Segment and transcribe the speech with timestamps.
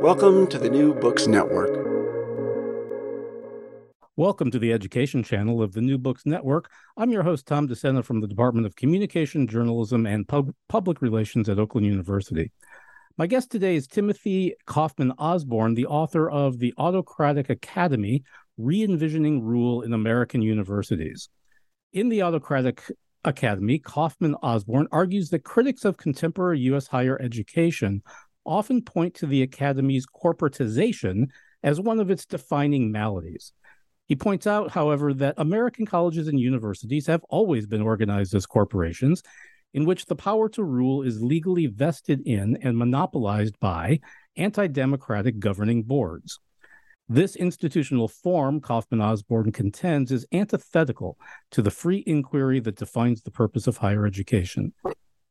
[0.00, 1.70] Welcome to the New Books Network.
[4.14, 6.70] Welcome to the education channel of the New Books Network.
[6.96, 11.48] I'm your host, Tom DeSena from the Department of Communication, Journalism, and Pub- Public Relations
[11.48, 12.52] at Oakland University.
[13.16, 18.22] My guest today is Timothy Kaufman Osborn, the author of The Autocratic Academy
[18.56, 21.28] Re Envisioning Rule in American Universities.
[21.92, 22.84] In The Autocratic
[23.24, 26.86] Academy, Kaufman Osborn argues that critics of contemporary U.S.
[26.86, 28.02] higher education
[28.48, 31.30] often point to the Academy's corporatization
[31.62, 33.52] as one of its defining maladies.
[34.06, 39.22] He points out, however, that American colleges and universities have always been organized as corporations
[39.74, 44.00] in which the power to rule is legally vested in and monopolized by
[44.36, 46.40] anti democratic governing boards.
[47.10, 51.18] This institutional form, Kaufman Osborn contends, is antithetical
[51.50, 54.72] to the free inquiry that defines the purpose of higher education.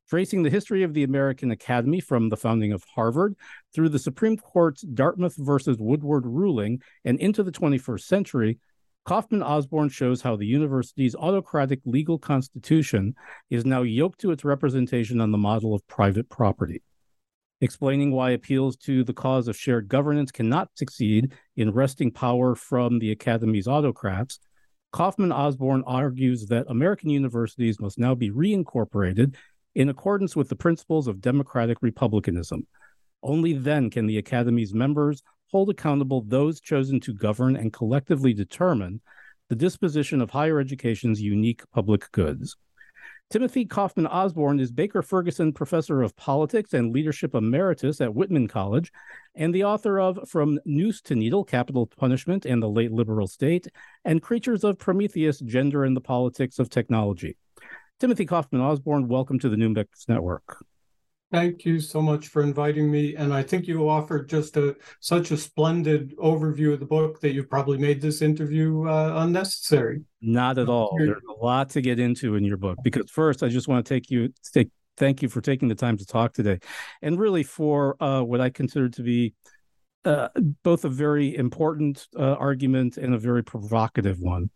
[0.10, 3.36] Tracing the history of the American Academy from the founding of Harvard
[3.76, 8.60] through the Supreme Court's Dartmouth versus Woodward ruling and into the 21st century,
[9.04, 13.16] Kaufman Osborn shows how the university's autocratic legal constitution
[13.50, 16.82] is now yoked to its representation on the model of private property.
[17.60, 23.00] Explaining why appeals to the cause of shared governance cannot succeed in wresting power from
[23.00, 24.40] the Academy's autocrats,
[24.92, 29.36] Kaufman Osborn argues that American universities must now be reincorporated
[29.78, 32.66] in accordance with the principles of democratic republicanism.
[33.22, 35.22] Only then can the Academy's members
[35.52, 39.02] hold accountable those chosen to govern and collectively determine
[39.50, 42.58] the disposition of higher education's unique public goods.
[43.30, 48.92] Timothy Kaufman Osborn is Baker Ferguson Professor of Politics and Leadership Emeritus at Whitman College
[49.36, 53.68] and the author of From Noose to Needle Capital Punishment and the Late Liberal State
[54.06, 57.38] and Creatures of Prometheus Gender and the Politics of Technology.
[58.00, 60.64] Timothy Kaufman Osborn, welcome to the New Books Network.
[61.32, 63.16] Thank you so much for inviting me.
[63.16, 67.34] And I think you offered just a such a splendid overview of the book that
[67.34, 70.04] you've probably made this interview uh, unnecessary.
[70.22, 70.96] Not at all.
[70.96, 72.78] There's a lot to get into in your book.
[72.84, 75.98] Because first, I just want to take you take thank you for taking the time
[75.98, 76.60] to talk today,
[77.02, 79.34] and really for uh, what I consider to be
[80.06, 80.30] uh,
[80.64, 84.50] both a very important uh, argument and a very provocative one.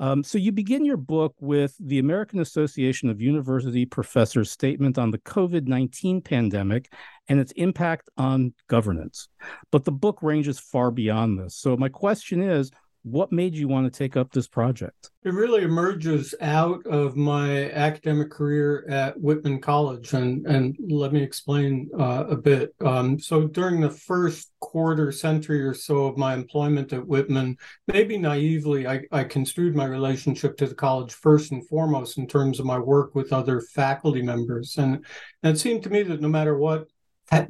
[0.00, 5.10] Um, so you begin your book with the American Association of University Professors statement on
[5.10, 6.92] the COVID 19 pandemic
[7.28, 9.28] and its impact on governance.
[9.70, 11.56] But the book ranges far beyond this.
[11.56, 12.70] So my question is
[13.04, 15.10] what made you want to take up this project?
[15.24, 21.22] It really emerges out of my academic career at Whitman College, and and let me
[21.22, 22.74] explain uh, a bit.
[22.84, 28.16] Um, so during the first quarter century or so of my employment at Whitman, maybe
[28.16, 32.66] naively, I, I construed my relationship to the college first and foremost in terms of
[32.66, 35.04] my work with other faculty members, and,
[35.42, 36.88] and it seemed to me that no matter what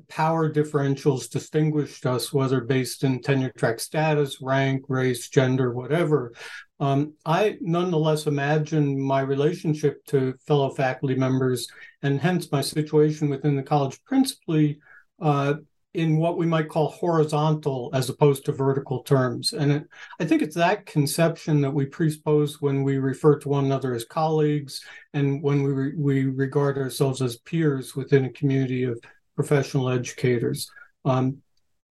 [0.09, 6.33] power differentials distinguished us, whether based in tenure track status, rank, race, gender, whatever.
[6.81, 11.69] Um, I nonetheless imagine my relationship to fellow faculty members
[12.03, 14.79] and hence my situation within the college principally
[15.21, 15.55] uh,
[15.95, 19.53] in what we might call horizontal as opposed to vertical terms.
[19.53, 19.85] And it,
[20.19, 24.05] I think it's that conception that we presuppose when we refer to one another as
[24.05, 29.01] colleagues and when we, re- we regard ourselves as peers within a community of
[29.35, 30.71] professional educators.
[31.05, 31.39] Um,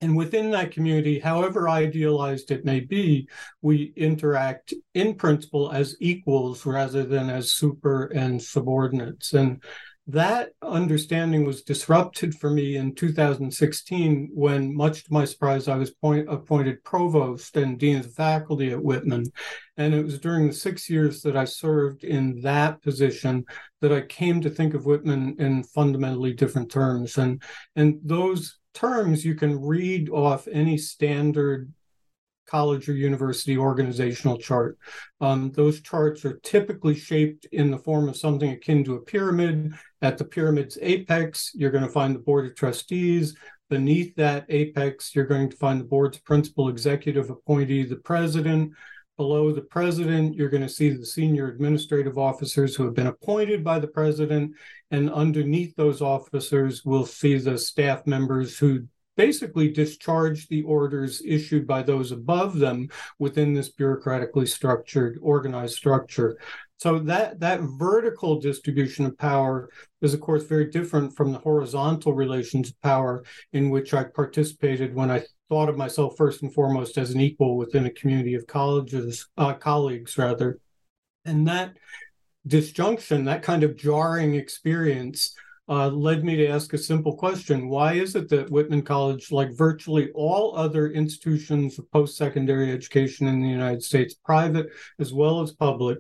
[0.02, 3.28] and within that community, however idealized it may be,
[3.62, 9.34] we interact in principle as equals rather than as super and subordinates.
[9.34, 9.64] And
[10.08, 15.92] that understanding was disrupted for me in 2016 when, much to my surprise, I was
[15.92, 19.26] point, appointed provost and dean of the faculty at Whitman.
[19.78, 23.46] And it was during the six years that I served in that position
[23.80, 27.18] that I came to think of Whitman in fundamentally different terms.
[27.18, 27.42] And,
[27.78, 31.72] and those terms you can read off any standard
[32.54, 34.78] college or university organizational chart.
[35.20, 39.74] Um, those charts are typically shaped in the form of something akin to a pyramid.
[40.04, 43.36] At the pyramid's apex, you're going to find the board of trustees.
[43.72, 48.74] Beneath that apex, you're going to find the board's principal executive appointee, the president.
[49.18, 53.64] Below the president, you're going to see the senior administrative officers who have been appointed
[53.64, 54.52] by the president.
[54.92, 61.68] And underneath those officers, we'll see the staff members who basically discharge the orders issued
[61.68, 62.90] by those above them
[63.20, 66.38] within this bureaucratically structured, organized structure.
[66.78, 69.70] So that that vertical distribution of power
[70.02, 73.24] is, of course, very different from the horizontal relations of power
[73.54, 77.56] in which I participated when I thought of myself first and foremost as an equal
[77.56, 80.60] within a community of colleges, uh, colleagues rather,
[81.24, 81.74] and that
[82.46, 85.34] disjunction, that kind of jarring experience
[85.70, 87.70] uh, led me to ask a simple question.
[87.70, 93.28] Why is it that Whitman College, like virtually all other institutions of post secondary education
[93.28, 94.68] in the United States, private
[95.00, 96.00] as well as public,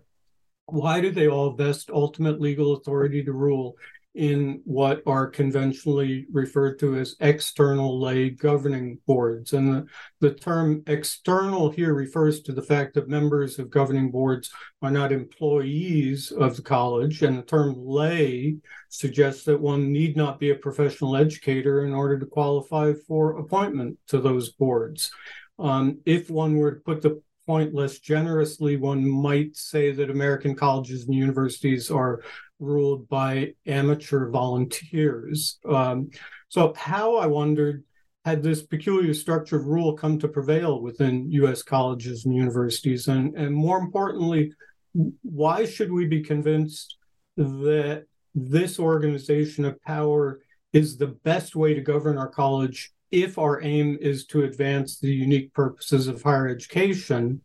[0.65, 3.75] why do they all vest ultimate legal authority to rule
[4.15, 9.54] in what are conventionally referred to as external lay governing boards.
[9.54, 9.86] And the,
[10.19, 14.51] the term external here refers to the fact that members of governing boards
[14.83, 17.24] are not employees of the college.
[17.24, 18.57] And the term lay
[18.89, 23.98] suggests that one need not be a professional educator in order to qualify for appointment
[24.07, 25.12] to those boards.
[25.57, 30.56] Um, if one were to put the point less generously, one might say that American
[30.56, 32.21] colleges and universities are
[32.63, 35.60] ruled by amateur volunteers.
[35.68, 36.10] Um,
[36.50, 37.83] so, how I wondered
[38.25, 41.62] had this peculiar structure of rule come to prevail within U.S.
[41.62, 44.54] colleges and universities, and and more importantly,
[45.21, 46.98] why should we be convinced
[47.38, 48.06] that
[48.36, 50.39] this organization of power
[50.71, 55.13] is the best way to govern our college if our aim is to advance the
[55.13, 57.42] unique purposes of higher education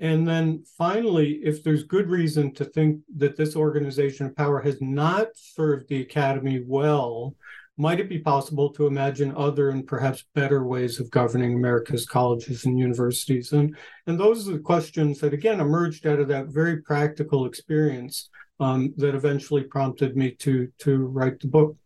[0.00, 4.80] and then finally, if there's good reason to think that this organization of power has
[4.80, 7.34] not served the academy well,
[7.76, 12.64] might it be possible to imagine other and perhaps better ways of governing America's colleges
[12.64, 13.52] and universities?
[13.52, 18.30] And, and those are the questions that, again, emerged out of that very practical experience
[18.60, 21.76] um, that eventually prompted me to, to write the book.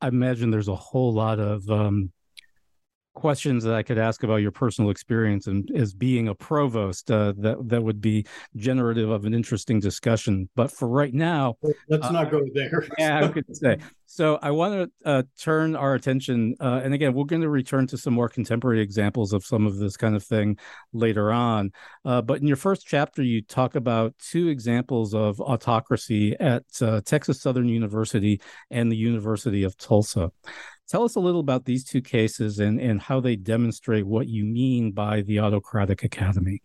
[0.00, 2.12] I imagine there's a whole lot of um,
[3.14, 7.32] questions that I could ask about your personal experience and as being a provost uh,
[7.38, 8.26] that that would be
[8.56, 10.48] generative of an interesting discussion.
[10.54, 11.56] But for right now,
[11.88, 12.86] let's uh, not go there.
[12.98, 13.78] yeah, I could say.
[14.06, 17.86] So I want to uh, turn our attention, uh, and again, we're going to return
[17.88, 20.58] to some more contemporary examples of some of this kind of thing
[20.92, 21.72] later on.
[22.04, 27.00] Uh, but in your first chapter, you talk about two examples of autocracy at uh,
[27.04, 28.40] Texas Southern University
[28.70, 30.30] and the University of Tulsa.
[30.88, 34.44] Tell us a little about these two cases and, and how they demonstrate what you
[34.44, 36.62] mean by the autocratic academy.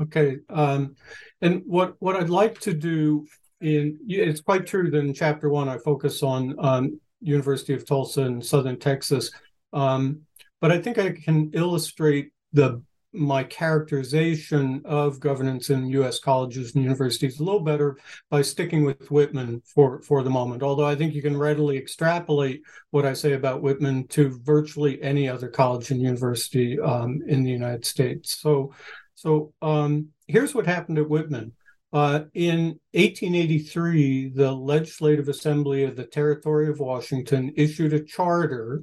[0.00, 0.38] Okay.
[0.48, 0.94] Um,
[1.42, 3.26] and what, what I'd like to do
[3.60, 8.22] in it's quite true that in chapter one I focus on um, University of Tulsa
[8.22, 9.32] in southern Texas.
[9.72, 10.20] Um,
[10.60, 12.82] but I think I can illustrate the
[13.12, 16.18] my characterization of governance in U.S.
[16.18, 17.96] colleges and universities a little better
[18.30, 20.62] by sticking with Whitman for for the moment.
[20.62, 25.28] Although I think you can readily extrapolate what I say about Whitman to virtually any
[25.28, 28.38] other college and university um, in the United States.
[28.40, 28.74] So,
[29.14, 31.52] so um, here's what happened at Whitman.
[31.90, 38.82] Uh, in 1883, the Legislative Assembly of the Territory of Washington issued a charter.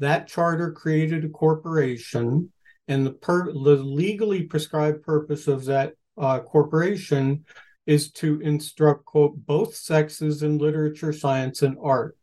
[0.00, 2.52] That charter created a corporation
[2.88, 7.44] and the, per- the legally prescribed purpose of that uh, corporation
[7.86, 12.16] is to instruct quote both sexes in literature science and art.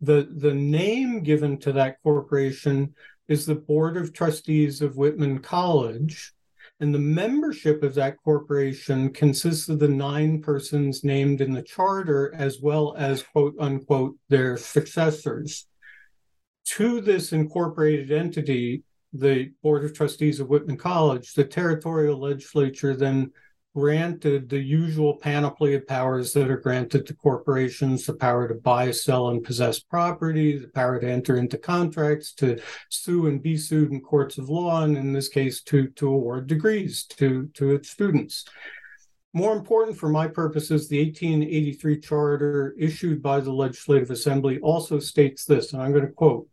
[0.00, 2.94] The the name given to that corporation
[3.28, 6.32] is the board of trustees of whitman college.
[6.78, 12.34] And the membership of that corporation consists of the nine persons named in the charter
[12.34, 15.66] as well as quote unquote their successors.
[16.66, 18.82] To this incorporated entity
[19.18, 23.32] the Board of Trustees of Whitman College, the territorial legislature then
[23.76, 28.90] granted the usual panoply of powers that are granted to corporations the power to buy,
[28.90, 32.58] sell, and possess property, the power to enter into contracts, to
[32.88, 36.46] sue and be sued in courts of law, and in this case, to, to award
[36.46, 38.46] degrees to, to its students.
[39.34, 45.44] More important for my purposes, the 1883 charter issued by the Legislative Assembly also states
[45.44, 46.48] this, and I'm going to quote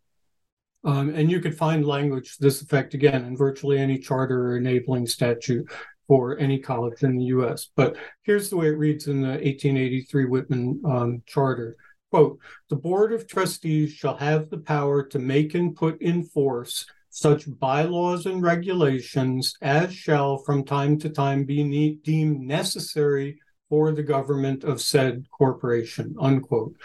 [0.84, 4.58] um, and you could find language to this effect again in virtually any charter or
[4.58, 5.70] enabling statute
[6.08, 7.70] for any college in the US.
[7.76, 11.78] But here's the way it reads in the 1883 Whitman um, Charter.
[12.12, 16.86] quote, the Board of Trustees shall have the power to make and put in force
[17.10, 23.92] such bylaws and regulations as shall from time to time be ne- deemed necessary for
[23.92, 26.76] the government of said corporation, unquote.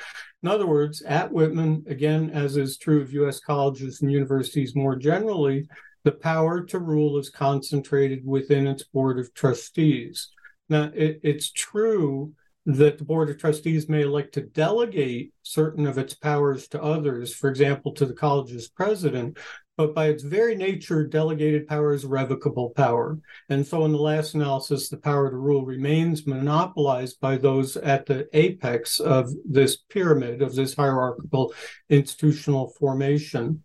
[0.43, 3.41] In other words, at Whitman, again, as is true of U.S.
[3.41, 5.67] colleges and universities more generally,
[6.05, 10.31] the power to rule is concentrated within its board of trustees.
[10.69, 12.33] Now, it, it's true
[12.69, 17.35] that the Board of Trustees may elect to delegate certain of its powers to others,
[17.35, 19.39] for example, to the college's president,
[19.79, 23.19] but by its very nature, delegated power is revocable power.
[23.49, 28.05] And so, in the last analysis, the power to rule remains monopolized by those at
[28.05, 31.55] the apex of this pyramid, of this hierarchical
[31.89, 33.65] institutional formation.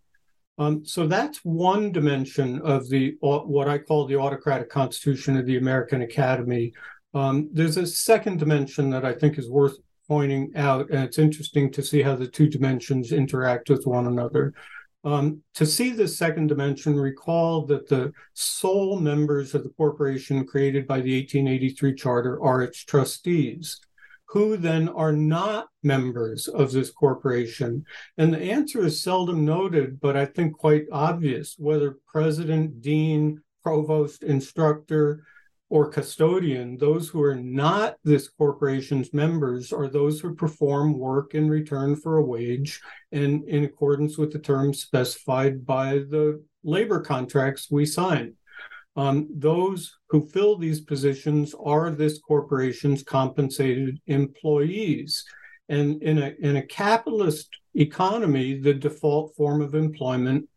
[0.57, 5.57] Um, so that's one dimension of the what I call the autocratic constitution of the
[5.57, 6.74] American Academy,
[7.13, 9.77] um, there's a second dimension that I think is worth
[10.08, 14.53] pointing out, and it's interesting to see how the two dimensions interact with one another.
[15.05, 20.88] Um, to see the second dimension, recall that the sole members of the corporation created
[20.88, 23.82] by the 1883 charter are its trustees,
[24.27, 27.86] who then are not members of this corporation.
[28.17, 34.24] And the answer is seldom noted, but I think quite obvious whether president, dean, provost,
[34.24, 35.24] instructor,
[35.73, 41.49] or custodian, those who are not this corporation's members are those who perform work in
[41.49, 42.79] return for a wage
[43.11, 48.35] and in accordance with the terms specified by the labor contracts we sign.
[48.95, 55.25] Um, those who fill these positions are this corporation's compensated employees.
[55.69, 60.47] And in a, in a capitalist economy, the default form of employment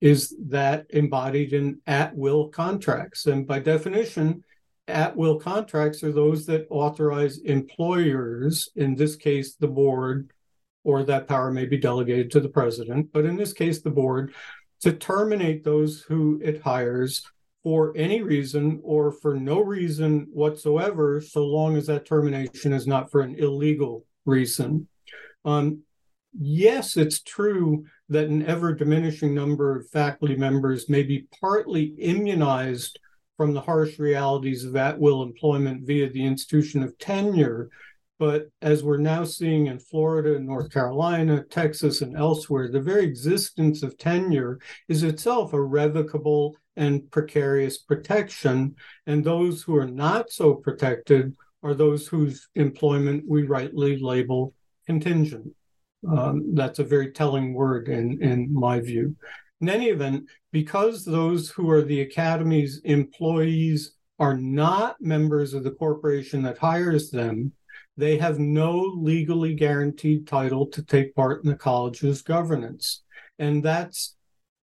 [0.00, 3.26] is that embodied in at will contracts.
[3.26, 4.44] And by definition,
[4.88, 10.30] at will contracts are those that authorize employers, in this case, the board,
[10.84, 14.34] or that power may be delegated to the president, but in this case, the board,
[14.80, 17.24] to terminate those who it hires
[17.62, 23.10] for any reason or for no reason whatsoever, so long as that termination is not
[23.10, 24.88] for an illegal reason.
[25.44, 25.82] Um,
[26.36, 32.98] yes, it's true that an ever diminishing number of faculty members may be partly immunized
[33.42, 37.68] from the harsh realities of at will employment via the institution of tenure.
[38.20, 43.82] But as we're now seeing in Florida, North Carolina, Texas, and elsewhere, the very existence
[43.82, 48.76] of tenure is itself a revocable and precarious protection.
[49.08, 51.34] And those who are not so protected
[51.64, 54.54] are those whose employment we rightly label
[54.86, 55.52] contingent.
[56.08, 59.16] Um, that's a very telling word in, in my view.
[59.62, 65.70] In any event, because those who are the Academy's employees are not members of the
[65.70, 67.52] corporation that hires them,
[67.96, 73.04] they have no legally guaranteed title to take part in the college's governance.
[73.38, 74.16] And that's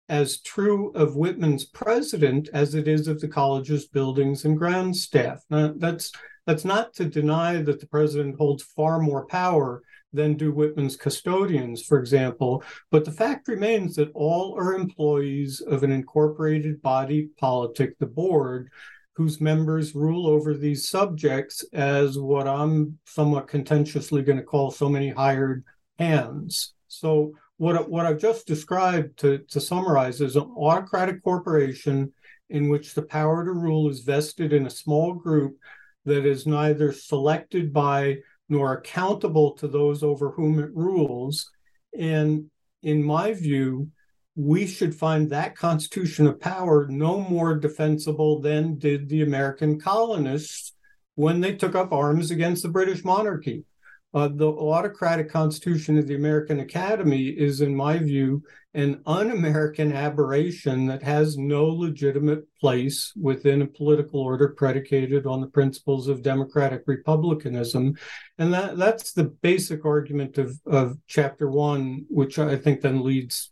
[0.10, 5.42] as true of Whitman's president as it is of the college's buildings and grounds staff.
[5.50, 6.12] Now, that's
[6.46, 9.82] that's not to deny that the president holds far more power
[10.14, 12.64] than do Whitman's custodians, for example.
[12.92, 18.70] But the fact remains that all are employees of an incorporated body politic, the board,
[19.14, 24.88] whose members rule over these subjects as what I'm somewhat contentiously going to call so
[24.88, 25.64] many hired
[25.98, 26.74] hands.
[26.88, 32.14] So what, what I've just described to, to summarize is an autocratic corporation
[32.50, 35.58] in which the power to rule is vested in a small group
[36.06, 38.18] that is neither selected by
[38.50, 41.50] nor accountable to those over whom it rules.
[41.98, 42.50] And
[42.84, 43.90] in my view,
[44.36, 50.74] we should find that constitution of power no more defensible than did the American colonists
[51.16, 53.66] when they took up arms against the British monarchy.
[54.12, 58.42] Uh, the autocratic constitution of the American Academy is, in my view,
[58.74, 65.42] an un American aberration that has no legitimate place within a political order predicated on
[65.42, 67.96] the principles of democratic republicanism.
[68.40, 73.52] And that, that's the basic argument of, of chapter one, which I think then leads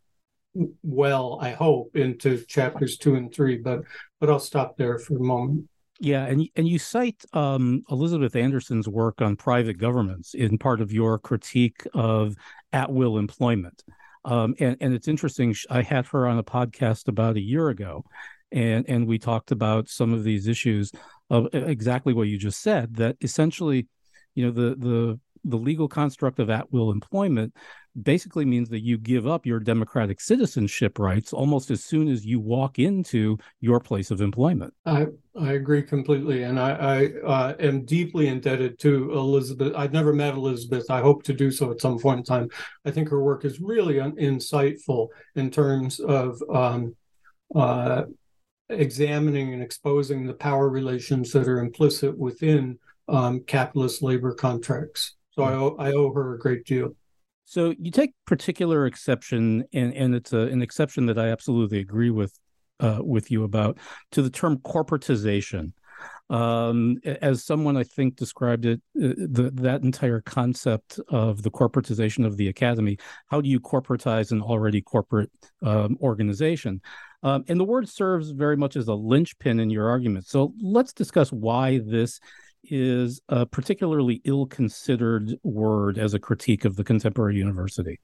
[0.82, 3.58] well, I hope, into chapters two and three.
[3.58, 3.82] But
[4.20, 5.70] but I'll stop there for a moment.
[6.00, 10.92] Yeah, and and you cite um, Elizabeth Anderson's work on private governments in part of
[10.92, 12.36] your critique of
[12.72, 13.84] at will employment.
[14.24, 15.56] Um, and, and it's interesting.
[15.70, 18.04] I had her on a podcast about a year ago,
[18.52, 20.92] and and we talked about some of these issues
[21.30, 22.96] of exactly what you just said.
[22.96, 23.88] That essentially,
[24.36, 27.54] you know, the the the legal construct of at will employment
[28.02, 32.40] basically means that you give up your democratic citizenship rights almost as soon as you
[32.40, 34.74] walk into your place of employment.
[34.86, 35.08] I
[35.40, 39.74] I agree completely, and I, I uh, am deeply indebted to Elizabeth.
[39.76, 40.90] I've never met Elizabeth.
[40.90, 42.50] I hope to do so at some point in time.
[42.86, 46.96] I think her work is really un- insightful in terms of um,
[47.56, 48.04] uh,
[48.70, 55.16] examining and exposing the power relations that are implicit within um, capitalist labor contracts.
[55.32, 56.96] So I owe, I owe her a great deal.
[57.50, 62.10] So you take particular exception, and, and it's a, an exception that I absolutely agree
[62.10, 62.38] with
[62.82, 63.78] uh, with you about
[64.12, 65.72] to the term corporatization.
[66.30, 72.26] Um, as someone I think described it, uh, the, that entire concept of the corporatization
[72.26, 72.98] of the academy.
[73.28, 75.32] How do you corporatize an already corporate
[75.64, 76.82] um, organization?
[77.24, 80.28] Um, and the word serves very much as a linchpin in your argument.
[80.28, 82.20] So let's discuss why this
[82.70, 88.00] is a particularly ill considered word as a critique of the contemporary university.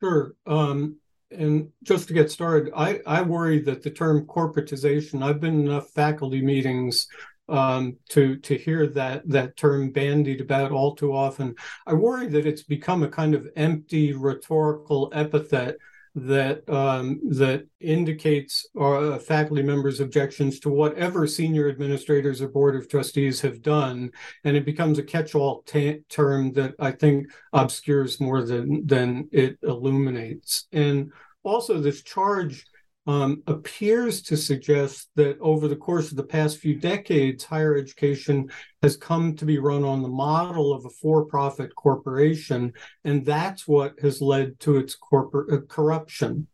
[0.00, 0.34] Sure.
[0.46, 0.96] Um,
[1.30, 5.66] and just to get started, I, I worry that the term corporatization, I've been in
[5.68, 7.06] enough faculty meetings
[7.48, 11.54] um, to to hear that that term bandied about all too often.
[11.86, 15.76] I worry that it's become a kind of empty rhetorical epithet
[16.14, 22.88] that um, that indicates uh, faculty members' objections to whatever senior administrators or board of
[22.88, 24.10] trustees have done,
[24.44, 29.58] and it becomes a catch-all t- term that I think obscures more than than it
[29.62, 30.66] illuminates.
[30.72, 31.12] And
[31.44, 32.66] also, this charge
[33.08, 38.50] um, appears to suggest that over the course of the past few decades, higher education
[38.82, 42.70] has come to be run on the model of a for profit corporation.
[43.04, 46.48] And that's what has led to its corporate uh, corruption.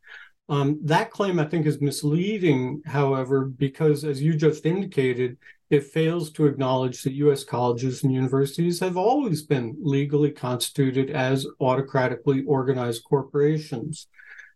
[0.49, 5.39] Um, that claim, I think, is misleading, however, because as you just indicated,
[5.71, 7.43] it fails to acknowledge that U.S.
[7.43, 14.07] colleges and universities have always been legally constituted as autocratically organized corporations.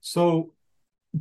[0.01, 0.53] So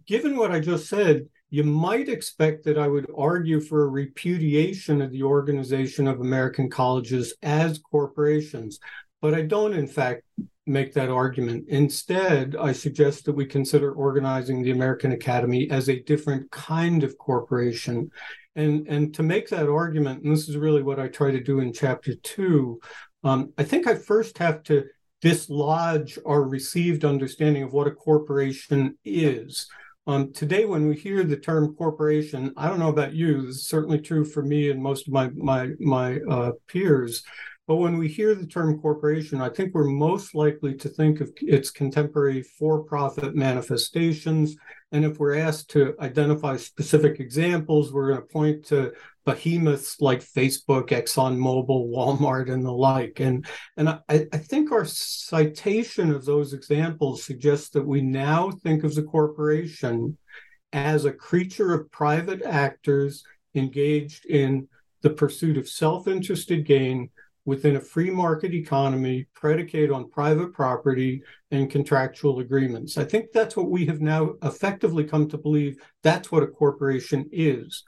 [0.06, 5.02] given what I just said, you might expect that I would argue for a repudiation
[5.02, 8.80] of the organization of American colleges as corporations,
[9.22, 10.24] but I don't, in fact,
[10.66, 11.66] make that argument.
[11.70, 17.18] Instead, I suggest that we consider organizing the American Academy as a different kind of
[17.18, 18.12] corporation.
[18.58, 21.62] And, and to make that argument, and this is really what I try to do
[21.62, 22.82] in chapter two,
[23.24, 24.86] um, I think I first have to
[25.22, 29.68] dislodge our received understanding of what a corporation is.
[30.08, 33.46] Um, today, when we hear the term corporation, I don't know about you.
[33.46, 37.24] This is certainly true for me and most of my my my uh, peers.
[37.68, 41.32] But when we hear the term corporation, I think we're most likely to think of
[41.42, 44.56] its contemporary for-profit manifestations.
[44.94, 48.94] And if we're asked to identify specific examples, we're going to point to
[49.26, 53.20] behemoths like Facebook, ExxonMobil, Walmart, and the like.
[53.20, 58.86] And, and I, I think our citation of those examples suggests that we now think
[58.86, 60.18] of the corporation
[60.72, 63.26] as a creature of private actors
[63.56, 64.70] engaged in
[65.02, 67.10] the pursuit of self interested gain
[67.48, 72.98] within a free market economy predicated on private property and contractual agreements.
[72.98, 77.30] I think that's what we have now effectively come to believe that's what a corporation
[77.32, 77.86] is.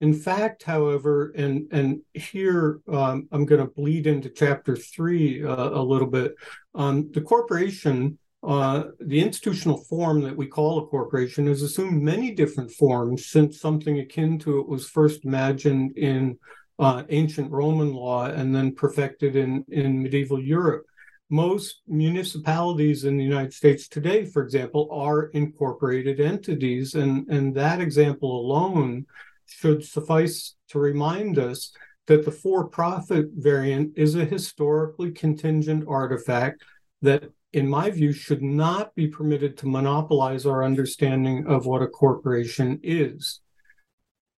[0.00, 5.70] In fact, however, and and here um, I'm going to bleed into chapter three uh,
[5.70, 6.34] a little bit.
[6.74, 12.32] Um, the corporation, uh, the institutional form that we call a corporation, has assumed many
[12.32, 16.36] different forms since something akin to it was first imagined in
[16.78, 20.86] uh, ancient Roman law and then perfected in in medieval Europe.
[21.28, 27.80] Most municipalities in the United States today, for example, are incorporated entities, and and that
[27.80, 29.06] example alone
[29.46, 31.72] should suffice to remind us
[32.06, 36.62] that the for profit variant is a historically contingent artifact
[37.02, 41.86] that, in my view, should not be permitted to monopolize our understanding of what a
[41.86, 43.40] corporation is.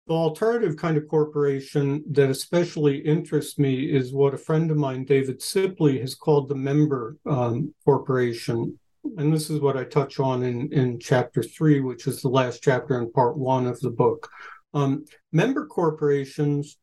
[0.08, 5.04] The alternative kind of corporation that especially interests me is what a friend of mine,
[5.04, 8.78] David Ciepley, has called the member um, corporation.
[9.18, 12.62] And this is what I touch on in, in chapter three, which is the last
[12.62, 14.30] chapter in part one of the book.
[14.72, 16.78] Um, member corporations,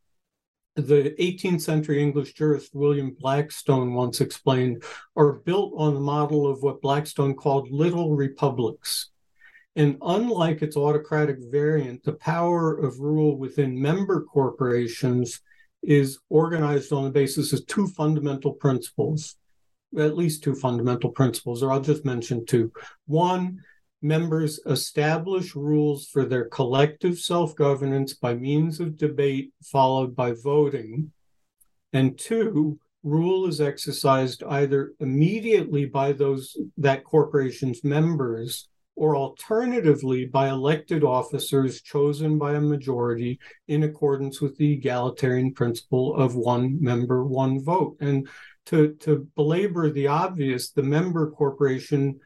[0.76, 4.84] the 18th century English jurist William Blackstone once explained,
[5.16, 9.10] are built on the model of what Blackstone called little republics.
[9.76, 15.42] And unlike its autocratic variant, the power of rule within member corporations
[15.84, 19.36] is organized on the basis of two fundamental principles,
[19.98, 22.72] at least two fundamental principles, or I'll just mention two.
[23.06, 23.62] One
[24.02, 31.12] members establish rules for their collective self governance by means of debate followed by voting.
[31.92, 40.50] And two, rule is exercised either immediately by those that corporation's members or alternatively by
[40.50, 47.24] elected officers chosen by a majority in accordance with the egalitarian principle of one member,
[47.24, 47.98] one vote.
[48.00, 48.28] And
[48.68, 52.20] to, to belabor the obvious, the member corporation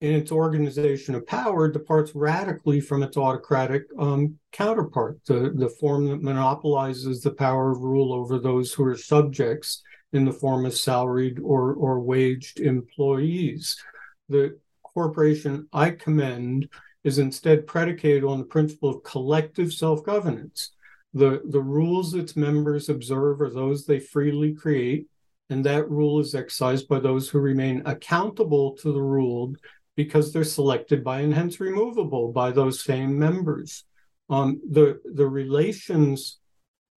[0.00, 6.06] in its organization of power departs radically from its autocratic um, counterpart, the, the form
[6.08, 10.74] that monopolizes the power of rule over those who are subjects in the form of
[10.74, 13.82] salaried or, or waged employees.
[14.28, 14.58] The
[14.96, 16.70] corporation I commend
[17.04, 20.70] is instead predicated on the principle of collective self governance.
[21.12, 25.06] The, the rules its members observe are those they freely create,
[25.50, 29.58] and that rule is exercised by those who remain accountable to the ruled
[29.96, 33.84] because they're selected by and hence removable by those same members.
[34.30, 36.38] Um, the the relations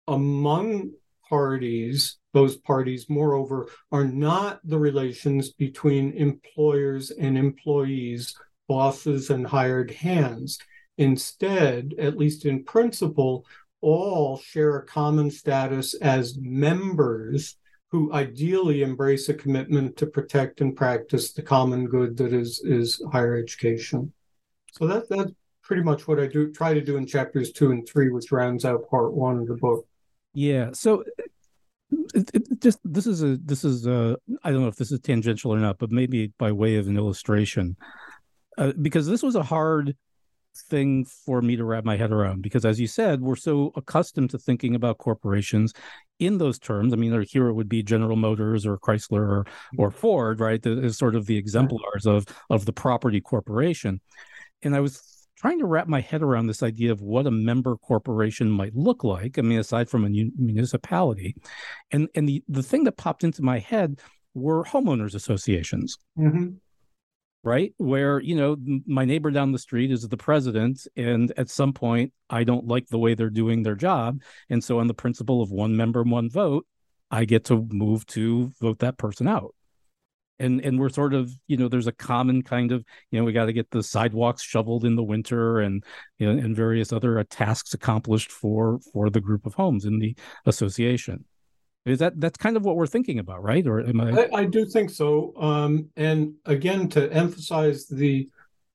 [0.06, 0.92] among
[1.30, 8.36] parties, those parties, moreover, are not the relations between employers and employees,
[8.68, 10.58] bosses and hired hands.
[10.98, 13.46] Instead, at least in principle,
[13.80, 17.56] all share a common status as members
[17.90, 23.02] who ideally embrace a commitment to protect and practice the common good that is is
[23.12, 24.12] higher education.
[24.72, 27.88] So that that's pretty much what I do try to do in chapters two and
[27.88, 29.86] three, which rounds out part one of the book.
[30.34, 30.72] Yeah.
[30.74, 31.02] So
[31.90, 35.00] it, it just this is a this is a I don't know if this is
[35.00, 37.76] tangential or not, but maybe by way of an illustration,
[38.58, 39.96] uh, because this was a hard
[40.70, 44.30] thing for me to wrap my head around because as you said we're so accustomed
[44.30, 45.74] to thinking about corporations
[46.18, 46.92] in those terms.
[46.92, 49.46] I mean here it would be general motors or chrysler or,
[49.76, 50.64] or ford right?
[50.66, 54.00] As sort of the exemplars of of the property corporation.
[54.62, 55.02] And i was
[55.36, 59.04] trying to wrap my head around this idea of what a member corporation might look
[59.04, 61.34] like i mean aside from a municipality
[61.90, 64.00] and and the the thing that popped into my head
[64.34, 66.54] were homeowners associations mm-hmm
[67.46, 67.72] right?
[67.76, 70.84] Where, you know, my neighbor down the street is the president.
[70.96, 74.20] And at some point, I don't like the way they're doing their job.
[74.50, 76.66] And so, on the principle of one member, one vote,
[77.08, 79.54] I get to move to vote that person out.
[80.38, 83.32] And and we're sort of, you know, there's a common kind of, you know, we
[83.32, 85.82] got to get the sidewalks shoveled in the winter and
[86.18, 89.98] you know, and various other uh, tasks accomplished for for the group of homes in
[89.98, 91.24] the association.
[91.86, 93.66] Is that that's kind of what we're thinking about, right?
[93.66, 94.10] Or am I?
[94.10, 95.32] I, I do think so.
[95.36, 98.28] Um, and again, to emphasize the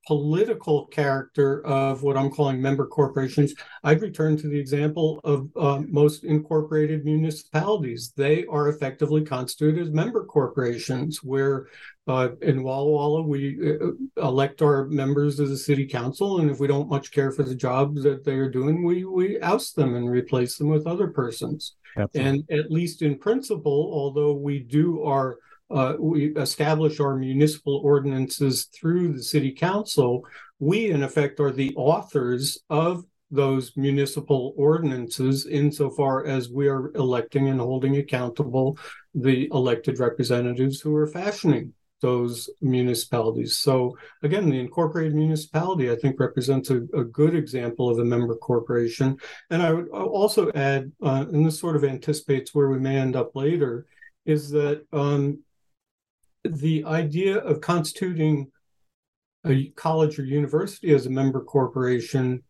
[0.06, 5.82] political character of what I'm calling member corporations, I'd return to the example of uh,
[5.88, 8.12] most incorporated municipalities.
[8.16, 11.68] They are effectively constituted as member corporations, where
[12.08, 16.58] uh, in Walla Walla, we uh, elect our members of the city council, and if
[16.58, 19.94] we don't much care for the job that they are doing, we we oust them
[19.94, 21.76] and replace them with other persons.
[21.96, 22.44] Absolutely.
[22.48, 25.38] And at least in principle, although we do our
[25.72, 30.24] uh, we establish our municipal ordinances through the city council,
[30.58, 37.48] we in effect are the authors of those municipal ordinances insofar as we are electing
[37.48, 38.78] and holding accountable
[39.14, 43.56] the elected representatives who are fashioning those municipalities.
[43.56, 48.36] So again, the incorporated municipality, I think, represents a, a good example of a member
[48.36, 49.16] corporation.
[49.50, 53.16] And I would also add, uh, and this sort of anticipates where we may end
[53.16, 53.86] up later,
[54.26, 55.38] is that um,
[56.44, 58.50] the idea of constituting
[59.46, 62.42] a college or university as a member corporation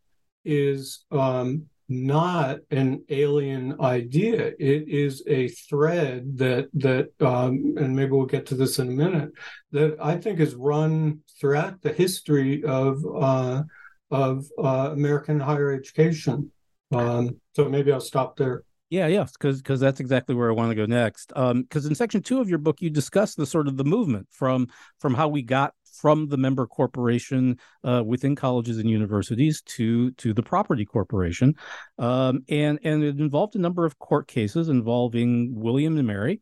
[0.45, 4.47] is um, not an alien idea.
[4.59, 8.91] It is a thread that that, um, and maybe we'll get to this in a
[8.91, 9.31] minute,
[9.71, 13.63] that I think is run throughout the history of uh,
[14.11, 16.51] of uh, American higher education.
[16.91, 18.63] Um, so maybe I'll stop there.
[18.93, 21.29] Yeah, yeah, because because that's exactly where I want to go next.
[21.29, 24.27] Because um, in section two of your book, you discuss the sort of the movement
[24.29, 24.67] from
[24.99, 30.31] from how we got from the member corporation uh, within colleges and universities to to
[30.31, 31.55] the property corporation,
[31.97, 36.41] um, and and it involved a number of court cases involving William and Mary,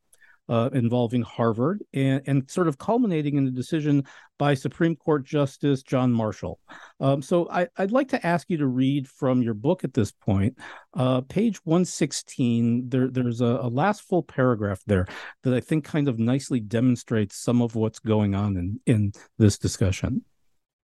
[0.52, 4.04] uh, involving Harvard and, and sort of culminating in the decision
[4.38, 6.60] by Supreme Court Justice John Marshall.
[7.00, 10.12] Um, so I, would like to ask you to read from your book at this
[10.12, 10.58] point,
[10.94, 12.90] uh, page 116.
[12.90, 15.08] There, there's a, a, last full paragraph there
[15.44, 19.58] that I think kind of nicely demonstrates some of what's going on in, in this
[19.58, 20.26] discussion.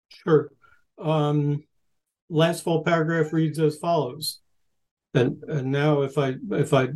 [0.10, 0.51] Sure.
[0.99, 1.63] Um,
[2.30, 4.41] last full paragraph reads as follows.
[5.15, 6.89] And, and now if I if I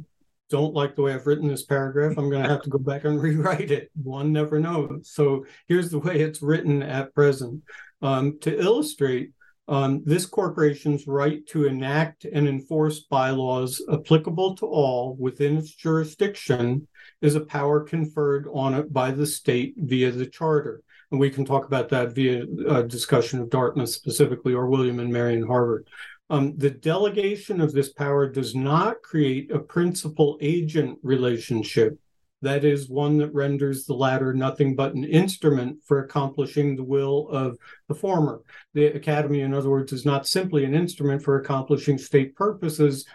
[0.49, 3.05] don't like the way I've written this paragraph, I'm going to have to go back
[3.05, 3.91] and rewrite it.
[4.01, 5.12] One never knows.
[5.12, 7.63] So here's the way it's written at present.
[8.01, 9.31] Um, to illustrate,
[9.67, 16.88] um, this corporation's right to enact and enforce bylaws applicable to all within its jurisdiction
[17.21, 20.81] is a power conferred on it by the state via the charter.
[21.12, 25.13] And we can talk about that via a discussion of Dartmouth specifically or William and
[25.13, 25.88] Mary and Harvard.
[26.30, 31.98] Um, the delegation of this power does not create a principal agent relationship.
[32.42, 37.28] That is one that renders the latter nothing but an instrument for accomplishing the will
[37.30, 38.42] of the former.
[38.74, 43.06] The academy, in other words, is not simply an instrument for accomplishing state purposes.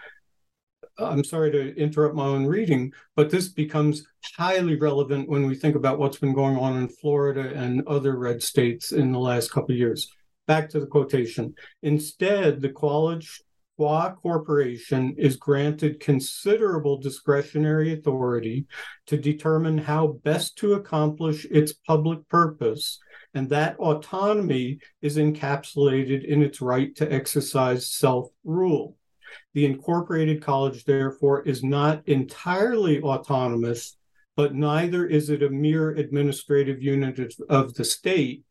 [0.98, 5.74] I'm sorry to interrupt my own reading, but this becomes highly relevant when we think
[5.74, 9.72] about what's been going on in Florida and other red states in the last couple
[9.72, 10.10] of years
[10.46, 11.54] back to the quotation.
[11.82, 13.42] Instead, the college
[13.76, 18.66] qua corporation is granted considerable discretionary authority
[19.06, 22.98] to determine how best to accomplish its public purpose,
[23.34, 28.96] and that autonomy is encapsulated in its right to exercise self rule.
[29.54, 33.96] The incorporated college, therefore, is not entirely autonomous,
[34.36, 38.44] but neither is it a mere administrative unit of the state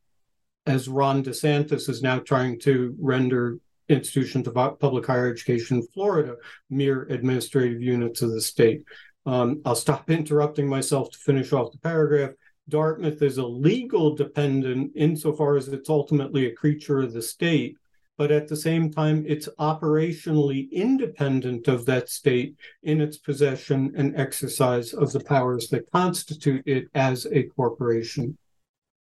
[0.65, 6.36] as Ron DeSantis is now trying to render institutions of public higher education in Florida
[6.69, 8.84] mere administrative units of the state.
[9.26, 12.32] Um, I'll stop interrupting myself to finish off the paragraph.
[12.69, 17.76] Dartmouth is a legal dependent insofar as it's ultimately a creature of the state,
[18.17, 24.15] but at the same time, it's operationally independent of that state in its possession and
[24.15, 28.38] exercise of the powers that constitute it as a corporation.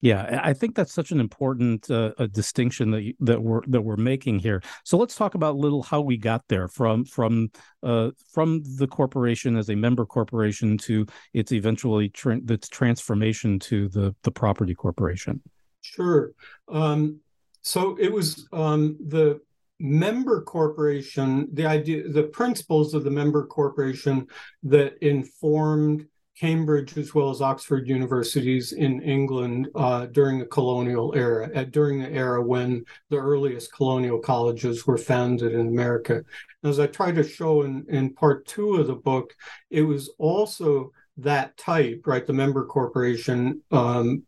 [0.03, 3.95] Yeah, I think that's such an important uh, distinction that you, that we're that we're
[3.95, 4.61] making here.
[4.83, 7.51] So let's talk about little how we got there from from
[7.83, 13.87] uh, from the corporation as a member corporation to its eventually tra- its transformation to
[13.87, 15.41] the the property corporation.
[15.79, 16.33] Sure.
[16.67, 17.21] Um,
[17.61, 19.39] so it was um, the
[19.79, 24.27] member corporation, the idea, the principles of the member corporation
[24.63, 26.07] that informed
[26.39, 31.99] Cambridge as well as Oxford universities in England uh, during the colonial era, at, during
[31.99, 36.23] the era when the earliest colonial colleges were founded in America.
[36.63, 39.35] As I try to show in, in part two of the book,
[39.69, 44.23] it was also that type, right, the member corporation, um,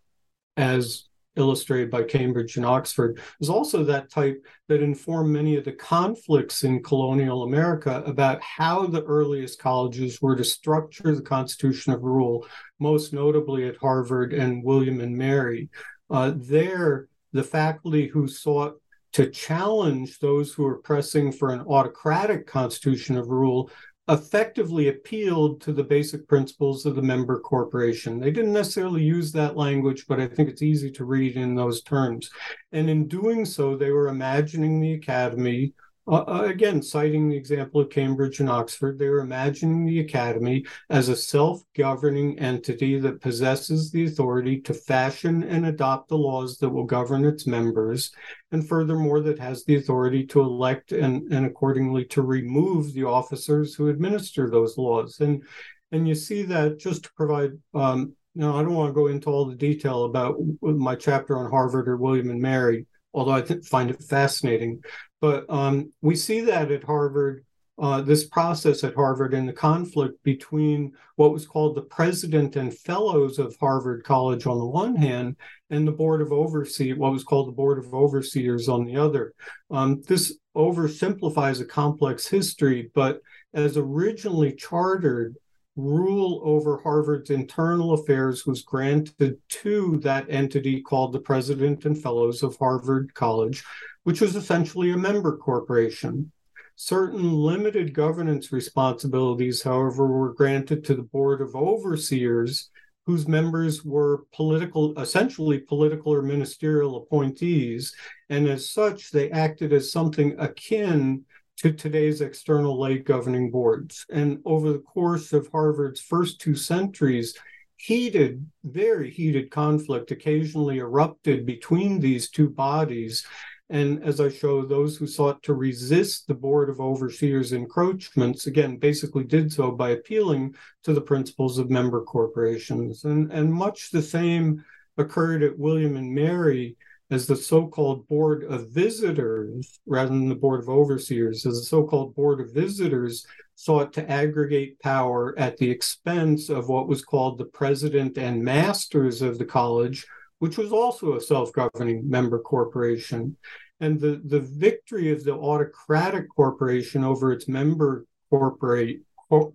[0.58, 1.06] as
[1.36, 6.64] illustrated by Cambridge and Oxford, is also that type that informed many of the conflicts
[6.64, 12.46] in colonial America about how the earliest colleges were to structure the Constitution of Rule,
[12.80, 15.70] most notably at Harvard and William and Mary.
[16.10, 18.80] Uh, there, the faculty who sought
[19.16, 23.70] to challenge those who were pressing for an autocratic Constitution of Rule
[24.08, 28.20] effectively appealed to the basic principles of the member corporation.
[28.20, 31.82] They didn't necessarily use that language, but I think it's easy to read in those
[31.82, 32.30] terms.
[32.72, 35.74] And in doing so, they were imagining the academy
[36.08, 40.66] uh, uh, again, citing the example of Cambridge and Oxford, they were imagining the academy
[40.90, 46.58] as a self governing entity that possesses the authority to fashion and adopt the laws
[46.60, 48.12] that will govern its members,
[48.52, 53.74] and furthermore, that has the authority to elect and, and accordingly to remove the officers
[53.74, 55.20] who administer those laws.
[55.20, 55.44] And,
[55.92, 59.30] and you see that just to provide um, now, I don't want to go into
[59.30, 63.90] all the detail about my chapter on Harvard or William and Mary, although I find
[63.90, 64.82] it fascinating.
[65.26, 67.44] But um, we see that at Harvard,
[67.80, 72.72] uh, this process at Harvard and the conflict between what was called the president and
[72.72, 75.36] fellows of Harvard College on the one hand,
[75.72, 79.34] and the board of overseers, what was called the board of overseers on the other.
[79.72, 83.20] Um, this oversimplifies a complex history, but
[83.56, 85.38] as originally chartered,
[85.76, 92.44] rule over Harvard's internal affairs was granted to that entity called the President and Fellows
[92.44, 93.64] of Harvard College,
[94.04, 96.32] which was essentially a member corporation.
[96.78, 102.70] Certain limited governance responsibilities, however, were granted to the Board of Overseers,
[103.06, 107.94] whose members were political, essentially political or ministerial appointees.
[108.30, 111.24] And as such, they acted as something akin
[111.58, 114.06] to today's external lay governing boards.
[114.12, 117.38] And over the course of Harvard's first two centuries,
[117.78, 123.26] heated, very heated conflict occasionally erupted between these two bodies.
[123.70, 128.78] And as I show, those who sought to resist the Board of Overseers' encroachments, again,
[128.78, 133.06] basically did so by appealing to the principles of member corporations.
[133.06, 134.64] And, and much the same
[134.98, 136.78] occurred at William and Mary
[137.12, 142.16] as the so-called board of visitors rather than the board of overseers as the so-called
[142.16, 147.46] board of visitors sought to aggregate power at the expense of what was called the
[147.46, 150.06] president and masters of the college
[150.40, 153.36] which was also a self-governing member corporation.
[153.80, 159.00] And the, the victory of the autocratic corporation over its member corporate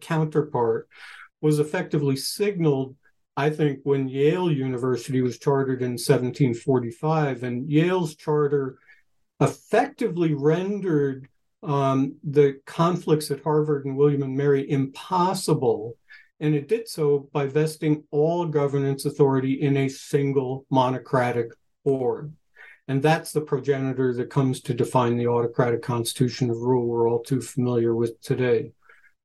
[0.01, 0.89] counterpart
[1.41, 2.97] was effectively signaled,
[3.41, 7.43] I think, when Yale University was chartered in 1745.
[7.43, 8.79] And Yale's charter
[9.41, 11.27] effectively rendered
[11.63, 15.97] um, the conflicts at Harvard and William and Mary impossible.
[16.41, 21.49] And it did so by vesting all governance authority in a single monocratic
[21.83, 22.35] board.
[22.89, 27.23] And that's the progenitor that comes to define the autocratic constitution of rule we're all
[27.23, 28.73] too familiar with today.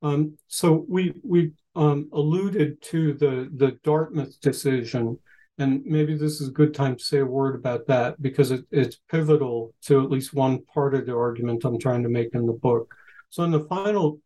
[0.01, 5.17] Um, so we we um, alluded to the the Dartmouth decision,
[5.57, 8.65] and maybe this is a good time to say a word about that because it,
[8.71, 12.45] it's pivotal to at least one part of the argument I'm trying to make in
[12.45, 12.93] the book.
[13.29, 14.19] So in the final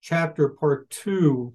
[0.00, 1.54] chapter, part two,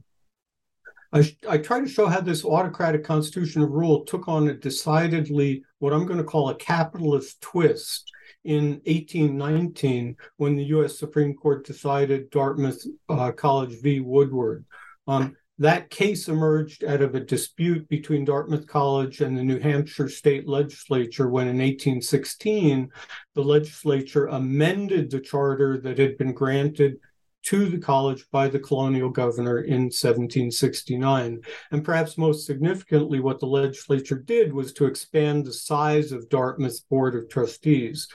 [1.11, 5.63] I, I try to show how this autocratic constitution of rule took on a decidedly
[5.79, 8.11] what I'm going to call a capitalist twist
[8.43, 10.97] in 1819 when the U.S.
[10.97, 13.99] Supreme Court decided Dartmouth uh, College v.
[13.99, 14.65] Woodward.
[15.09, 20.07] Um, that case emerged out of a dispute between Dartmouth College and the New Hampshire
[20.07, 22.89] state legislature when in 1816
[23.33, 26.97] the legislature amended the charter that had been granted
[27.41, 31.41] to the college by the colonial governor in 1769.
[31.71, 36.81] And perhaps most significantly, what the legislature did was to expand the size of Dartmouth's
[36.81, 38.07] Board of Trustees.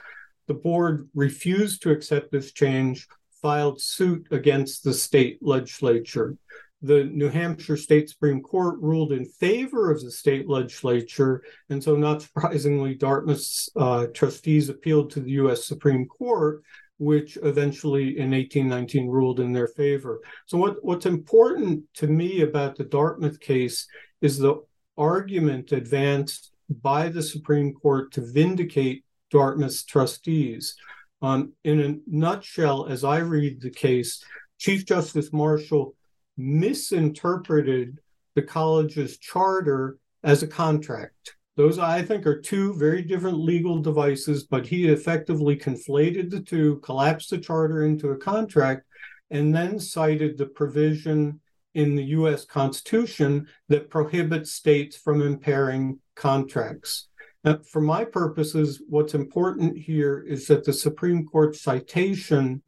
[0.47, 3.09] The board refused to accept this change,
[3.43, 6.37] filed suit against the state legislature.
[6.85, 11.97] The New Hampshire State Supreme Court ruled in favor of the state legislature, and so,
[11.97, 15.65] not surprisingly, Dartmouth's uh, trustees appealed to the U.S.
[15.65, 16.63] Supreme Court,
[16.99, 20.21] which eventually in 1819 ruled in their favor.
[20.45, 23.87] So, what, what's important to me about the Dartmouth case
[24.21, 24.57] is the
[24.99, 30.77] argument advanced by the Supreme Court to vindicate Dartmouth's trustees.
[31.23, 34.23] Um, in a nutshell, as I read the case,
[34.59, 35.95] Chief Justice Marshall
[36.37, 37.99] misinterpreted
[38.35, 41.37] the college's charter as a contract.
[41.57, 46.81] Those, I think, are two very different legal devices, but he effectively conflated the two,
[46.83, 48.85] collapsed the charter into a contract,
[49.31, 51.41] and then cited the provision
[51.75, 57.09] in the US Constitution that prohibits states from impairing contracts.
[57.45, 62.63] Now, for my purposes, what's important here is that the Supreme Court citation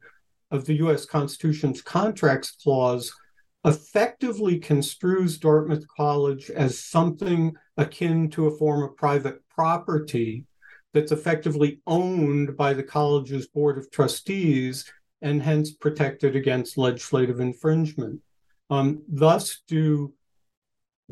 [0.51, 3.11] of the US Constitution's contracts clause
[3.65, 10.45] effectively construes Dartmouth College as something akin to a form of private property
[10.93, 14.91] that's effectively owned by the college's board of trustees
[15.21, 18.21] and hence protected against legislative infringement.
[18.69, 20.13] Um, thus, do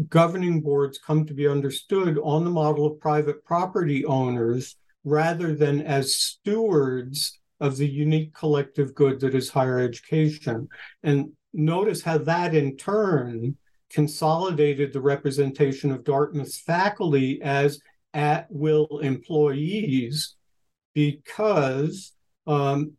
[0.09, 5.81] governing boards come to be understood on the model of private property owners rather than
[5.81, 10.67] as stewards of the unique collective good that is higher education.
[11.03, 13.57] And notice how that in turn
[13.89, 17.79] consolidated the representation of Dartmouth's faculty as
[18.13, 20.35] at will employees
[20.93, 22.13] because
[22.47, 22.93] um,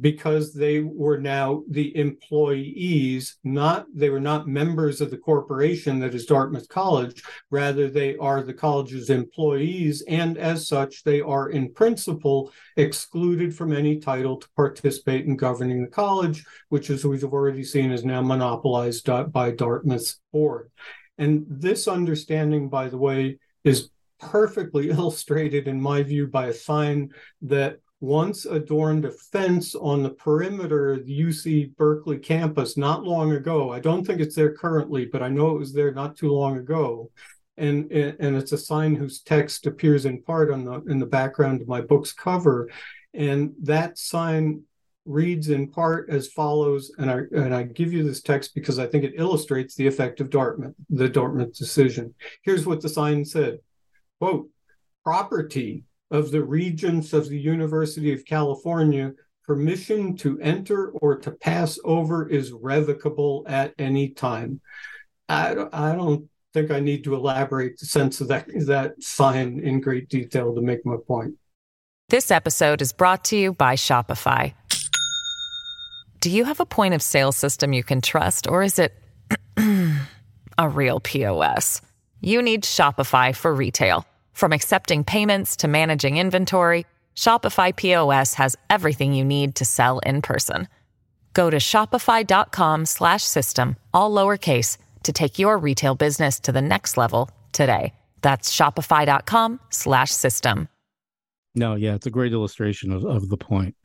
[0.00, 6.14] because they were now the employees, not they were not members of the corporation that
[6.14, 7.22] is Dartmouth College.
[7.50, 13.72] Rather, they are the college's employees, and as such, they are in principle excluded from
[13.72, 18.22] any title to participate in governing the college, which, as we've already seen, is now
[18.22, 20.70] monopolized uh, by Dartmouth's board.
[21.18, 27.10] And this understanding, by the way, is perfectly illustrated, in my view, by a sign
[27.42, 33.32] that once adorned a fence on the perimeter of the UC Berkeley campus not long
[33.32, 33.72] ago.
[33.72, 36.56] I don't think it's there currently, but I know it was there not too long
[36.56, 37.10] ago.
[37.58, 41.60] And, and it's a sign whose text appears in part on the in the background
[41.60, 42.70] of my book's cover.
[43.12, 44.62] And that sign
[45.04, 48.86] reads in part as follows, and I and I give you this text because I
[48.86, 52.14] think it illustrates the effect of Dartmouth, the Dartmouth decision.
[52.42, 53.58] Here's what the sign said:
[54.18, 54.48] quote,
[55.04, 59.12] property of the Regents of the University of California,
[59.44, 64.60] permission to enter or to pass over is revocable at any time.
[65.28, 69.80] I, I don't think I need to elaborate the sense of that, that sign in
[69.80, 71.34] great detail to make my point.
[72.08, 74.52] This episode is brought to you by Shopify.
[76.20, 78.92] Do you have a point of sale system you can trust, or is it
[80.58, 81.80] a real POS?
[82.20, 84.04] You need Shopify for retail.
[84.40, 90.22] From accepting payments to managing inventory, Shopify POS has everything you need to sell in
[90.22, 90.66] person.
[91.34, 97.92] Go to shopify.com/system all lowercase to take your retail business to the next level today.
[98.22, 100.68] That's shopify.com/system.
[101.54, 103.76] No, yeah, it's a great illustration of, of the point.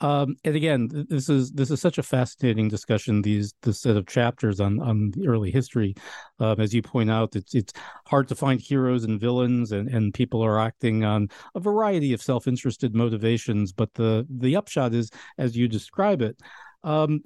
[0.00, 3.22] Um, and again, this is this is such a fascinating discussion.
[3.22, 5.94] These the set of chapters on on the early history,
[6.38, 7.72] um, as you point out, it's it's
[8.06, 12.22] hard to find heroes and villains, and and people are acting on a variety of
[12.22, 13.72] self interested motivations.
[13.72, 16.40] But the the upshot is, as you describe it,
[16.84, 17.22] um,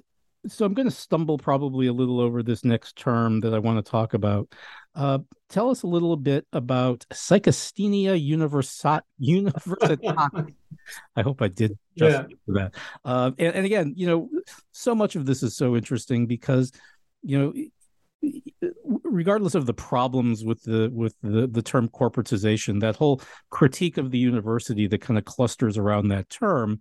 [0.47, 3.83] so I'm going to stumble probably a little over this next term that I want
[3.83, 4.53] to talk about.
[4.95, 5.19] Uh,
[5.49, 9.01] tell us a little bit about psychasthenia universitas.
[11.15, 12.25] I hope I did yeah.
[12.47, 12.75] that.
[13.03, 14.29] Uh, and, and again, you know,
[14.71, 16.71] so much of this is so interesting because,
[17.21, 17.53] you know,
[19.03, 24.11] regardless of the problems with the with the the term corporatization, that whole critique of
[24.11, 26.79] the university that kind of clusters around that term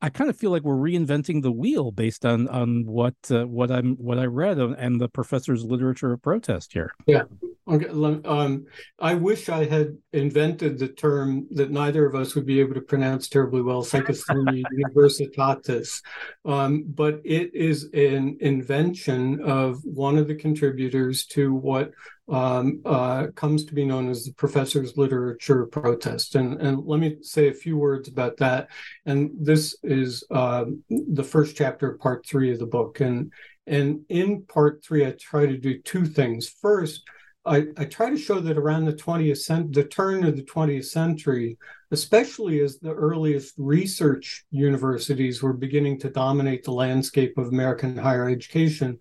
[0.00, 3.70] I kind of feel like we're reinventing the wheel based on on what uh, what
[3.70, 6.92] I'm what I read and the professor's literature of protest here.
[7.06, 7.22] Yeah.
[7.68, 7.88] Okay.
[7.88, 8.66] Um,
[8.98, 12.80] I wish I had invented the term that neither of us would be able to
[12.80, 14.64] pronounce terribly well, psychasthenia
[14.94, 16.02] universitatis.
[16.44, 21.92] Um, but it is an invention of one of the contributors to what
[22.30, 26.36] um, uh, comes to be known as the professor's literature protest.
[26.36, 28.68] And, and let me say a few words about that.
[29.04, 33.00] And this is uh, the first chapter of part three of the book.
[33.00, 33.32] And,
[33.66, 36.48] and in part three, I try to do two things.
[36.48, 37.02] First,
[37.44, 40.84] I, I try to show that around the 20th century, the turn of the 20th
[40.84, 41.56] century,
[41.90, 48.28] especially as the earliest research universities were beginning to dominate the landscape of American higher
[48.28, 48.98] education,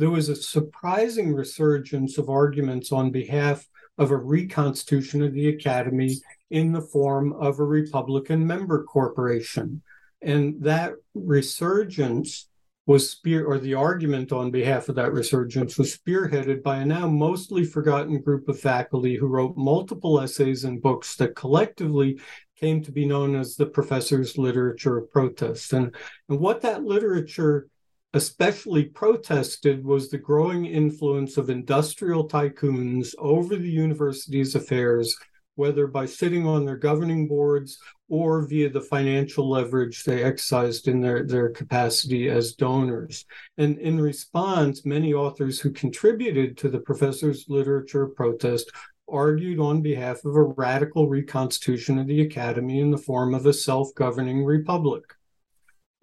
[0.00, 6.16] there was a surprising resurgence of arguments on behalf of a reconstitution of the academy
[6.50, 9.82] in the form of a Republican member corporation.
[10.22, 12.48] And that resurgence
[12.86, 17.06] was spear or the argument on behalf of that resurgence was spearheaded by a now
[17.06, 22.18] mostly forgotten group of faculty who wrote multiple essays and books that collectively
[22.58, 25.94] came to be known as the professor's literature of protest and,
[26.30, 27.68] and what that literature
[28.14, 35.16] especially protested was the growing influence of industrial tycoons over the university's affairs,
[35.54, 41.00] whether by sitting on their governing boards or via the financial leverage they exercised in
[41.00, 43.24] their, their capacity as donors.
[43.58, 48.72] And in response, many authors who contributed to the professor's literature protest
[49.08, 53.52] argued on behalf of a radical reconstitution of the academy in the form of a
[53.52, 55.04] self governing republic.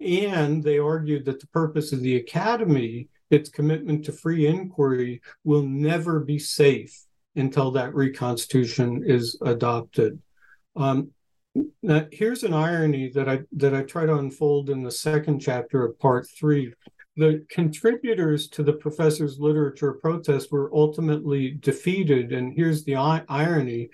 [0.00, 5.62] And they argued that the purpose of the academy, its commitment to free inquiry, will
[5.62, 7.04] never be safe
[7.36, 10.20] until that reconstitution is adopted.
[10.76, 11.10] Um,
[11.82, 15.84] now, here's an irony that I that I try to unfold in the second chapter
[15.84, 16.72] of part three.
[17.16, 23.90] The contributors to the professor's literature protest were ultimately defeated, and here's the irony: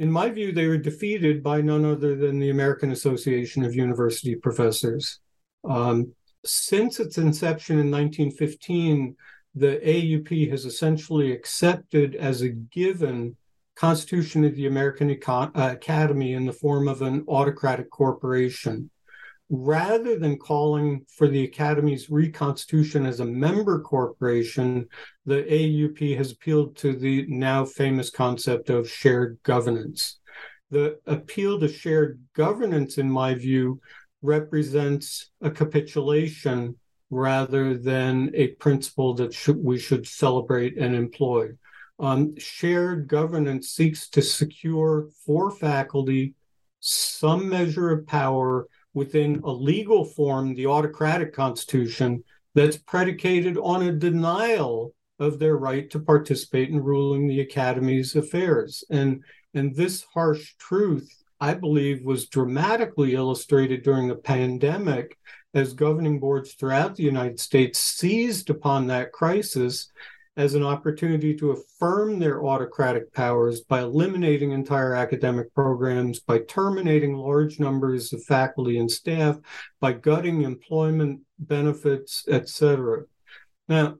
[0.00, 4.34] in my view, they were defeated by none other than the American Association of University
[4.34, 5.20] Professors.
[5.62, 9.14] Um, since its inception in 1915,
[9.54, 13.36] the AUP has essentially accepted as a given
[13.76, 18.88] Constitution of the American uh, Academy in the form of an autocratic corporation
[19.50, 24.86] rather than calling for the Academy's reconstitution as a member corporation,
[25.26, 30.20] the AUP has appealed to the now famous concept of shared governance.
[30.70, 33.80] The appeal to shared governance, in my view,
[34.22, 36.76] represents a capitulation
[37.10, 41.48] rather than a principle that should, we should celebrate and employ.
[41.98, 46.34] Um, shared governance seeks to secure for faculty
[46.78, 52.24] some measure of power within a legal form, the autocratic constitution,
[52.54, 58.82] that's predicated on a denial of their right to participate in ruling the academy's affairs.
[58.90, 59.22] And,
[59.54, 61.08] and this harsh truth,
[61.40, 65.16] I believe, was dramatically illustrated during the pandemic
[65.54, 69.90] as governing boards throughout the United States seized upon that crisis
[70.40, 77.14] as an opportunity to affirm their autocratic powers by eliminating entire academic programs, by terminating
[77.14, 79.36] large numbers of faculty and staff,
[79.80, 83.02] by gutting employment benefits, etc.
[83.68, 83.96] Now,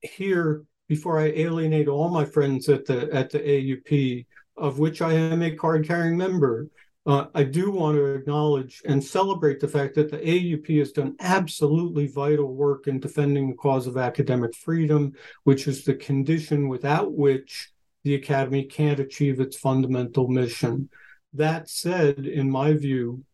[0.00, 4.26] here, before I alienate all my friends at the at the AUP,
[4.56, 6.68] of which I am a card-carrying member,
[7.06, 11.16] uh, I do want to acknowledge and celebrate the fact that the AUP has done
[11.20, 15.12] absolutely vital work in defending the cause of academic freedom,
[15.44, 17.70] which is the condition without which
[18.04, 20.90] the Academy can't achieve its fundamental mission.
[21.32, 23.24] That said, in my view,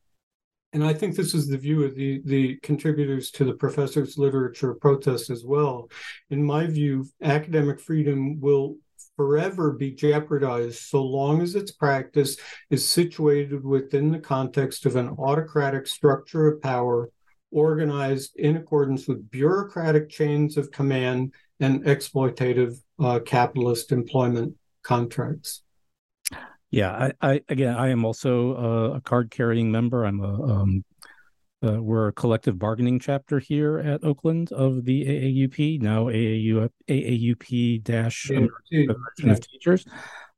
[0.73, 4.75] and I think this is the view of the, the contributors to the professor's literature
[4.75, 5.89] protest as well.
[6.31, 8.77] In my view, academic freedom will
[9.17, 12.37] forever be jeopardized so long as its practice
[12.71, 17.11] is situated within the context of an autocratic structure of power
[17.51, 25.63] organized in accordance with bureaucratic chains of command and exploitative uh, capitalist employment contracts.
[26.71, 30.05] Yeah, I, I again, I am also uh, a card carrying member.
[30.05, 30.85] I'm a um,
[31.65, 37.83] uh, we're a collective bargaining chapter here at Oakland of the AAUP, now AAU AAUP
[37.83, 39.85] dash of Teachers.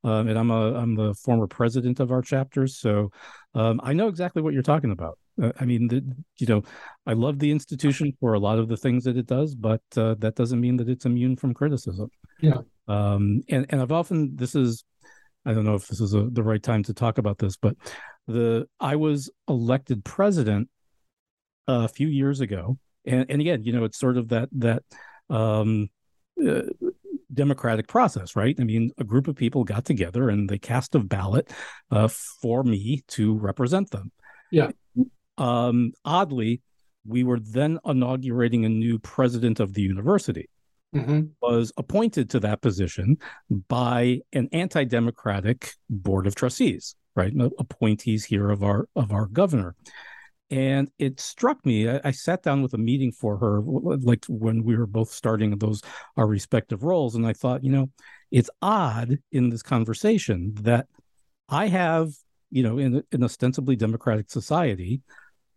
[0.04, 3.10] Um, and I'm a I'm the former president of our chapters, so
[3.54, 5.18] um, I know exactly what you're talking about.
[5.42, 6.04] Uh, I mean, the,
[6.38, 6.62] you know,
[7.04, 10.14] I love the institution for a lot of the things that it does, but uh,
[10.18, 12.10] that doesn't mean that it's immune from criticism.
[12.40, 12.58] Yeah.
[12.86, 14.84] Um, and and I've often this is,
[15.44, 17.74] I don't know if this is a, the right time to talk about this, but
[18.28, 20.68] the I was elected president
[21.68, 24.82] a few years ago, and and again, you know, it's sort of that that
[25.30, 25.88] um,
[26.44, 26.62] uh,
[27.32, 28.56] democratic process, right?
[28.58, 31.52] I mean, a group of people got together and they cast a ballot
[31.90, 34.10] uh, for me to represent them.
[34.50, 34.70] Yeah.
[35.36, 36.62] Um, oddly,
[37.06, 40.48] we were then inaugurating a new president of the university.
[40.94, 41.26] Mm-hmm.
[41.42, 43.18] Was appointed to that position
[43.68, 47.30] by an anti-democratic board of trustees, right?
[47.58, 49.74] Appointees here of our of our governor.
[50.50, 51.88] And it struck me.
[51.88, 55.58] I, I, sat down with a meeting for her, like when we were both starting
[55.58, 55.82] those
[56.16, 57.90] our respective roles, and I thought, you know,
[58.30, 60.86] it's odd in this conversation that
[61.50, 62.12] I have,
[62.50, 65.02] you know, in an ostensibly democratic society,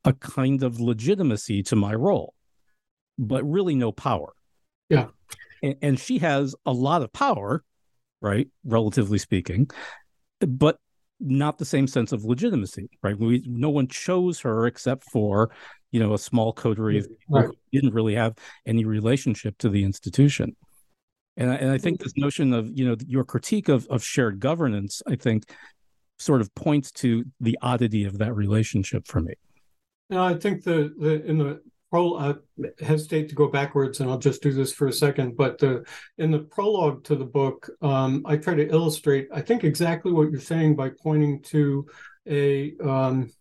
[0.04, 2.34] a kind of legitimacy to my role,
[3.18, 4.34] but really no power.
[4.90, 5.08] Yeah.
[5.64, 7.64] And, and she has a lot of power,
[8.22, 8.48] right?
[8.66, 9.70] Relatively speaking,
[10.40, 10.78] but
[11.22, 13.18] not the same sense of legitimacy, right?
[13.18, 15.52] We no one chose her except for,
[15.92, 17.46] you know, a small coterie of people right.
[17.46, 20.56] who didn't really have any relationship to the institution.
[21.38, 24.40] And I, and I think this notion of, you know, your critique of, of shared
[24.40, 25.46] governance, I think,
[26.20, 29.34] sort of points to the oddity of that relationship for me.
[30.10, 31.62] No, I think the, the in the
[31.92, 32.36] pro I
[32.80, 35.38] hesitate to go backwards and I'll just do this for a second.
[35.38, 35.86] But the
[36.18, 40.32] in the prologue to the book, um, I try to illustrate, I think exactly what
[40.32, 41.86] you're saying by pointing to
[42.28, 43.32] a um,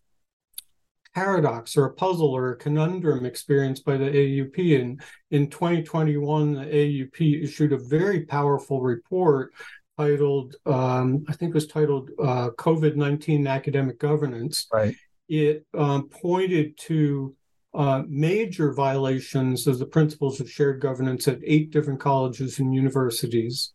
[1.15, 4.81] paradox or a puzzle or a conundrum experienced by the AUP.
[4.81, 9.55] And in 2021, the AUP issued a very powerful report
[9.97, 14.67] titled, um, I think it was titled uh, COVID 19 Academic Governance.
[14.73, 14.97] Right
[15.31, 17.35] it um, pointed to
[17.75, 23.73] uh, major violations of the principles of shared governance at eight different colleges and universities.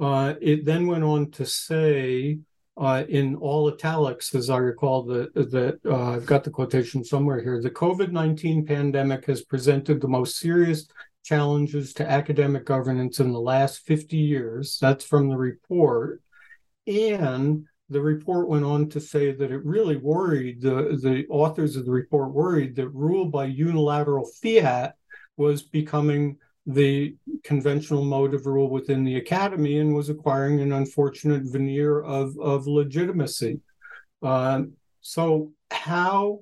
[0.00, 2.38] Uh, it then went on to say,
[2.76, 7.42] uh, in all italics, as I recall, that that uh, I've got the quotation somewhere
[7.42, 7.60] here.
[7.60, 10.86] The COVID nineteen pandemic has presented the most serious
[11.24, 14.78] challenges to academic governance in the last fifty years.
[14.78, 16.20] That's from the report,
[16.86, 21.84] and the report went on to say that it really worried the, the authors of
[21.84, 24.94] the report worried that rule by unilateral fiat
[25.36, 27.14] was becoming the
[27.44, 32.66] conventional mode of rule within the academy and was acquiring an unfortunate veneer of, of
[32.66, 33.60] legitimacy.
[34.22, 36.40] Um, so how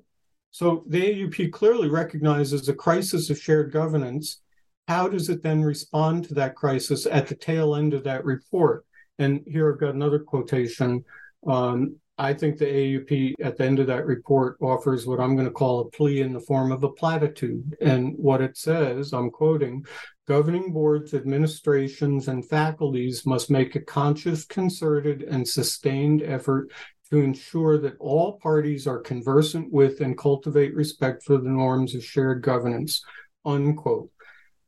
[0.51, 4.41] so the AUP clearly recognizes a crisis of shared governance.
[4.87, 8.87] How does it then respond to that crisis at the tail end of that report?
[9.19, 11.05] And here I've got another quotation
[11.47, 15.49] um, I think the AUP at the end of that report offers what I'm going
[15.49, 17.77] to call a plea in the form of a platitude.
[17.81, 19.85] And what it says, I'm quoting,
[20.29, 26.71] governing boards, administrations, and faculties must make a conscious, concerted, and sustained effort
[27.11, 32.05] to ensure that all parties are conversant with and cultivate respect for the norms of
[32.05, 33.03] shared governance.
[33.45, 34.11] Unquote.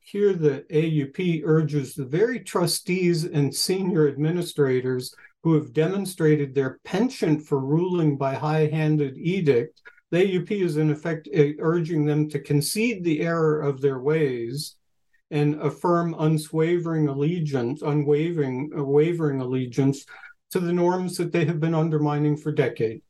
[0.00, 5.14] Here, the AUP urges the very trustees and senior administrators
[5.46, 9.80] who have demonstrated their penchant for ruling by high handed edict,
[10.10, 14.74] the AUP is in effect uh, urging them to concede the error of their ways
[15.30, 20.04] and affirm unswavering allegiance, unwavering, uh, wavering allegiance
[20.50, 23.04] to the norms that they have been undermining for decades.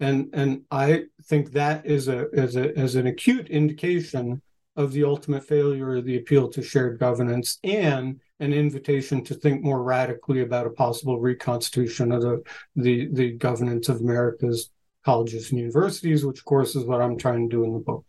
[0.00, 4.42] And, and I think that is a, is a as an acute indication
[4.76, 9.62] of the ultimate failure of the appeal to shared governance and an invitation to think
[9.62, 12.42] more radically about a possible reconstitution of the,
[12.74, 14.70] the, the governance of America's
[15.04, 18.04] colleges and universities, which, of course, is what I'm trying to do in the book.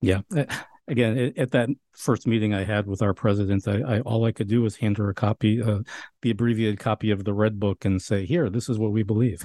[0.00, 0.20] Yeah.
[0.34, 0.44] Uh,
[0.88, 4.48] again, at that first meeting I had with our president, I, I all I could
[4.48, 5.80] do was hand her a copy, uh,
[6.22, 9.44] the abbreviated copy of the Red Book, and say, "Here, this is what we believe."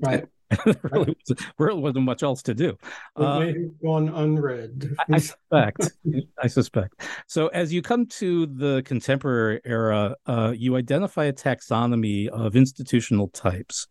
[0.00, 0.26] Right.
[0.50, 2.70] There really, was, really wasn't much else to do.
[2.70, 4.94] It uh, may have gone unread.
[5.10, 5.92] I, I suspect.
[6.42, 7.02] I suspect.
[7.26, 13.28] So, as you come to the contemporary era, uh, you identify a taxonomy of institutional
[13.28, 13.88] types.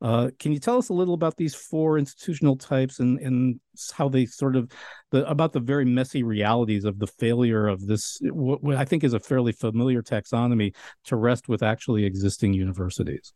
[0.00, 3.58] Uh, can you tell us a little about these four institutional types and, and
[3.92, 4.70] how they sort of
[5.10, 9.02] the about the very messy realities of the failure of this what, what I think
[9.02, 10.72] is a fairly familiar taxonomy
[11.06, 13.32] to rest with actually existing universities?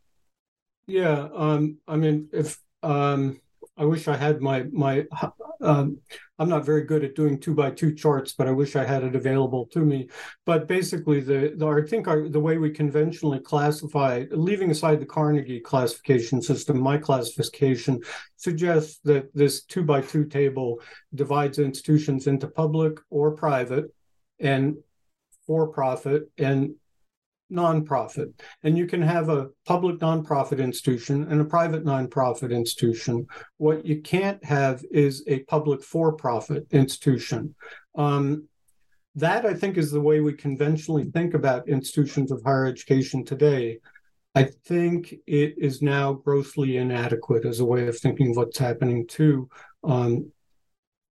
[0.87, 3.39] Yeah, um, I mean, if um,
[3.77, 5.05] I wish I had my my.
[5.61, 5.99] Um,
[6.37, 9.03] I'm not very good at doing two by two charts, but I wish I had
[9.05, 10.09] it available to me.
[10.45, 15.05] But basically, the, the I think our, the way we conventionally classify, leaving aside the
[15.05, 18.01] Carnegie classification system, my classification
[18.35, 20.81] suggests that this two by two table
[21.15, 23.85] divides institutions into public or private,
[24.41, 24.75] and
[25.47, 26.75] for profit and
[27.53, 28.33] nonprofit.
[28.63, 33.27] And you can have a public nonprofit institution and a private nonprofit institution.
[33.57, 37.55] What you can't have is a public for profit institution.
[37.95, 38.47] Um,
[39.15, 43.79] that, I think, is the way we conventionally think about institutions of higher education today.
[44.35, 49.05] I think it is now grossly inadequate as a way of thinking of what's happening
[49.09, 49.47] to
[49.83, 50.31] um,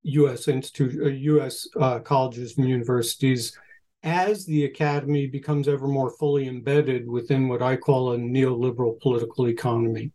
[0.03, 0.49] U.S.
[0.49, 1.69] institute, uh, U.S.
[1.79, 3.57] Uh, colleges and universities
[4.03, 9.49] as the academy becomes ever more fully embedded within what I call a neoliberal political
[9.49, 10.11] economy.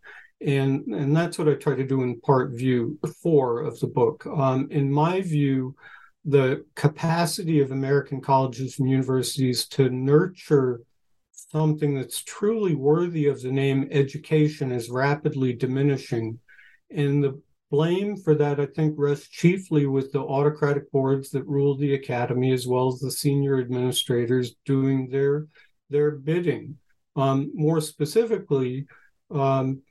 [0.45, 4.25] And, and that's what I try to do in part view four of the book.
[4.27, 5.75] Um, in my view,
[6.25, 10.81] the capacity of American colleges and universities to nurture
[11.31, 16.39] something that's truly worthy of the name education is rapidly diminishing.
[16.91, 21.75] And the blame for that, I think, rests chiefly with the autocratic boards that rule
[21.75, 25.47] the academy, as well as the senior administrators doing their
[25.89, 26.77] their bidding.
[27.15, 28.87] Um, more specifically,
[29.31, 29.81] um,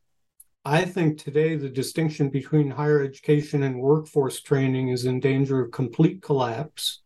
[0.64, 5.70] I think today the distinction between higher education and workforce training is in danger of
[5.70, 7.02] complete collapse.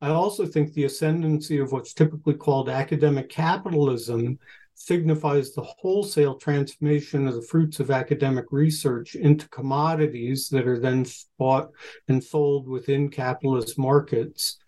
[0.00, 4.38] I also think the ascendancy of what's typically called academic capitalism
[4.80, 11.04] signifies the wholesale transformation of the fruits of academic research into commodities that are then
[11.38, 11.68] bought
[12.08, 14.58] and sold within capitalist markets.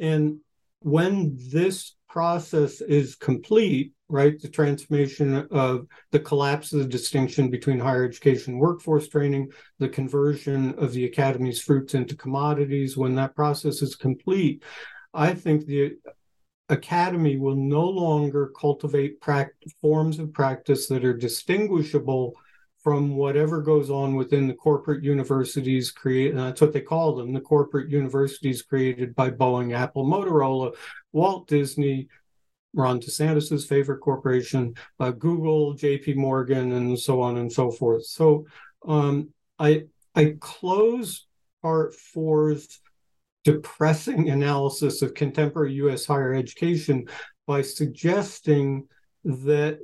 [0.00, 0.38] And
[0.80, 7.78] when this process is complete, right, the transformation of the collapse of the distinction between
[7.78, 13.82] higher education workforce training, the conversion of the academy's fruits into commodities, when that process
[13.82, 14.64] is complete,
[15.14, 15.92] I think the
[16.70, 19.22] academy will no longer cultivate
[19.80, 22.34] forms of practice that are distinguishable
[22.82, 27.40] from whatever goes on within the corporate universities create that's what they call them the
[27.40, 30.74] corporate universities created by boeing apple motorola
[31.12, 32.08] walt disney
[32.72, 38.06] ron desantis's favorite corporation uh, google jp morgan and so on and so forth.
[38.06, 38.46] So
[38.86, 41.26] um, i i close
[41.62, 42.80] part four's
[43.44, 47.06] depressing analysis of contemporary US higher education
[47.46, 48.86] by suggesting
[49.24, 49.78] that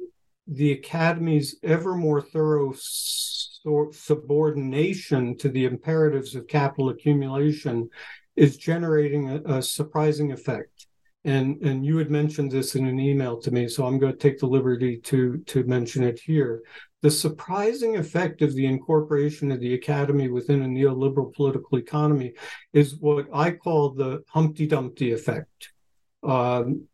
[0.46, 2.72] the academy's ever more thorough
[3.92, 7.90] subordination to the imperatives of capital accumulation
[8.36, 10.86] is generating a, a, surprising effect.
[11.24, 14.18] And, and you had mentioned this in an email to me, so I'm going to
[14.18, 16.62] take the liberty to, to mention it here.
[17.06, 22.32] The surprising effect of the incorporation of the academy within a neoliberal political economy
[22.72, 25.70] is what I call the Humpty Dumpty effect.
[26.24, 26.88] Um,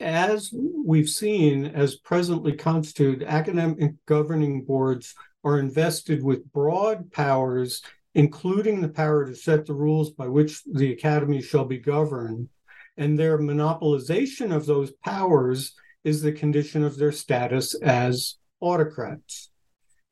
[0.00, 7.80] as we've seen, as presently constituted, academic governing boards are invested with broad powers,
[8.16, 12.48] including the power to set the rules by which the academy shall be governed.
[12.96, 18.34] And their monopolization of those powers is the condition of their status as
[18.64, 19.50] autocrats.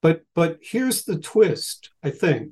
[0.02, 2.50] But but here's the twist, I think.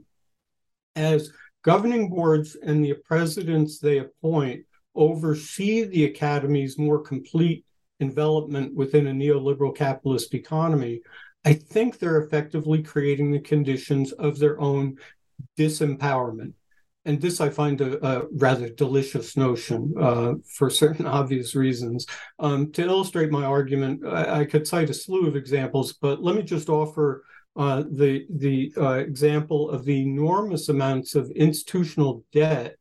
[0.97, 1.33] As
[1.63, 7.65] governing boards and the presidents they appoint oversee the academy's more complete
[8.01, 11.03] envelopment within a neoliberal capitalist economy,
[11.45, 14.97] I think they're effectively creating the conditions of their own
[15.59, 16.55] disempowerment
[17.05, 22.07] and this I find a, a rather delicious notion uh, for certain obvious reasons.
[22.39, 26.37] Um, to illustrate my argument, I, I, could cite a slew of examples, but let
[26.37, 27.25] me just offer
[27.57, 32.77] uh, the the uh, example of the enormous amounts of institutional debt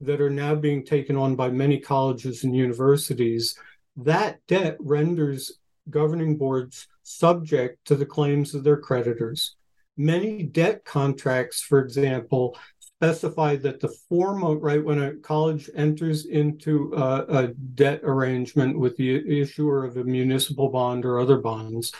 [0.00, 3.58] that are now being taken on by many colleges and universities.
[3.96, 5.58] That debt renders
[5.88, 9.56] governing boards subject to the claims of their creditors.
[9.96, 12.58] Many debt contracts, for example,
[12.98, 18.96] specify that the form of right when a college enters into a, debt arrangement with
[18.96, 21.92] the issuer of a municipal bond or other bonds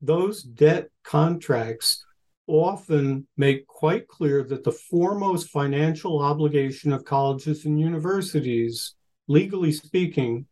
[0.00, 2.04] those debt contracts
[2.46, 8.94] often make quite clear that the foremost financial obligation of colleges and universities,
[9.28, 10.46] legally speaking,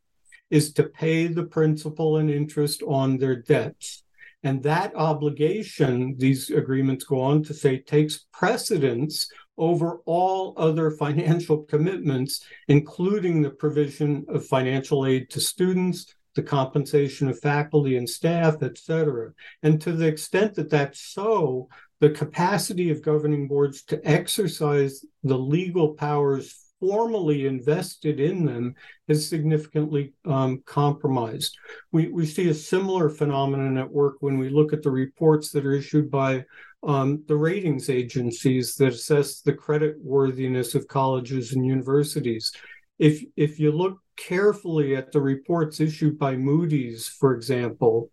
[0.50, 4.04] is to pay the principal and interest on their debts.
[4.42, 9.28] And that obligation, these agreements go on to say, takes precedence
[9.58, 17.28] over all other financial commitments, including the provision of financial aid to students, the compensation
[17.28, 19.30] of faculty and staff, et cetera.
[19.62, 21.68] And to the extent that that's so,
[22.00, 28.74] the capacity of governing boards to exercise the legal powers formally invested in them
[29.06, 31.56] is significantly um, compromised.
[31.92, 35.64] We, we see a similar phenomenon at work when we look at the reports that
[35.64, 36.44] are issued by
[36.82, 42.52] um, the ratings agencies that assess the credit worthiness of colleges and universities.
[42.98, 48.10] If, if you look carefully at the reports issued by Moody's, for example,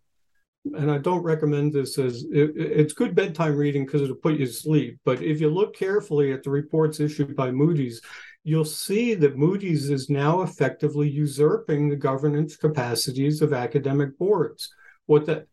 [0.74, 4.46] and I don't recommend this as it, it's good bedtime reading because it'll put you
[4.46, 4.98] to sleep.
[5.04, 8.00] But if you look carefully at the reports issued by Moody's,
[8.44, 14.72] you'll see that Moody's is now effectively usurping the governance capacities of academic boards.
[15.06, 15.46] What the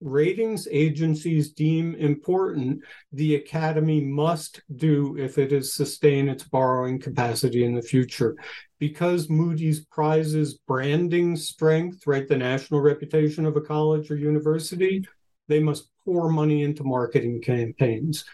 [0.00, 2.80] ratings agencies deem important,
[3.12, 8.36] the academy must do if it is sustain its borrowing capacity in the future.
[8.78, 15.04] Because Moody's prizes branding strength, right, the national reputation of a college or university,
[15.48, 18.24] they must pour money into marketing campaigns.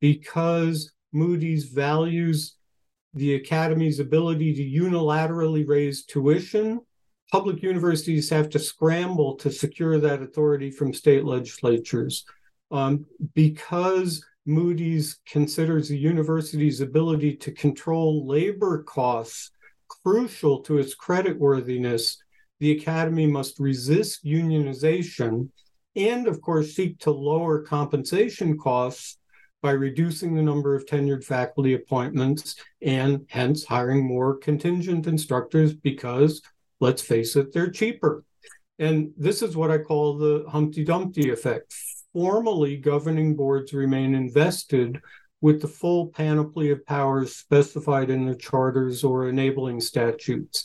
[0.00, 2.56] Because Moody's values
[3.14, 6.80] the academy's ability to unilaterally raise tuition,
[7.34, 12.24] public universities have to scramble to secure that authority from state legislatures.
[12.70, 19.50] Um, because Moody's considers the university's ability to control labor costs
[19.88, 22.18] crucial to its creditworthiness,
[22.60, 25.48] the academy must resist unionization
[25.96, 29.18] and, of course, seek to lower compensation costs
[29.60, 36.40] by reducing the number of tenured faculty appointments and hence hiring more contingent instructors because,
[36.84, 38.22] let's face it, they're cheaper.
[38.78, 41.74] And this is what I call the Humpty Dumpty effect.
[42.12, 45.00] Formally, governing boards remain invested
[45.40, 50.64] with the full panoply of powers specified in the charters or enabling statutes.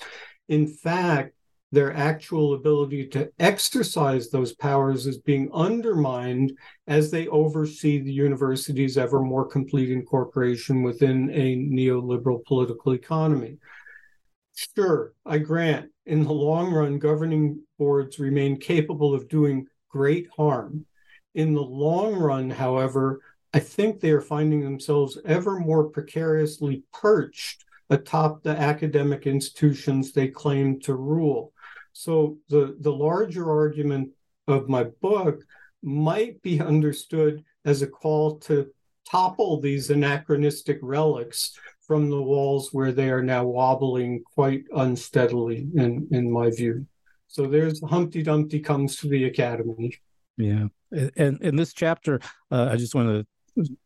[0.49, 1.35] In fact,
[1.71, 6.51] their actual ability to exercise those powers is being undermined
[6.87, 13.57] as they oversee the university's ever more complete incorporation within a neoliberal political economy.
[14.59, 20.85] Sure, I grant, in the long run, governing boards remain capable of doing great harm.
[21.33, 23.21] In the long run, however,
[23.53, 30.27] I think they are finding themselves ever more precariously perched atop the academic institutions they
[30.27, 31.53] claim to rule.
[31.93, 34.09] So the, the larger argument
[34.47, 35.41] of my book
[35.81, 38.67] might be understood as a call to
[39.09, 41.57] topple these anachronistic relics
[41.89, 46.85] from the walls where they are now wobbling quite unsteadily, in, in my view.
[47.25, 49.99] So there's Humpty Dumpty comes to the academy.
[50.37, 50.65] Yeah.
[51.17, 52.19] And in this chapter,
[52.51, 53.25] uh, I just want to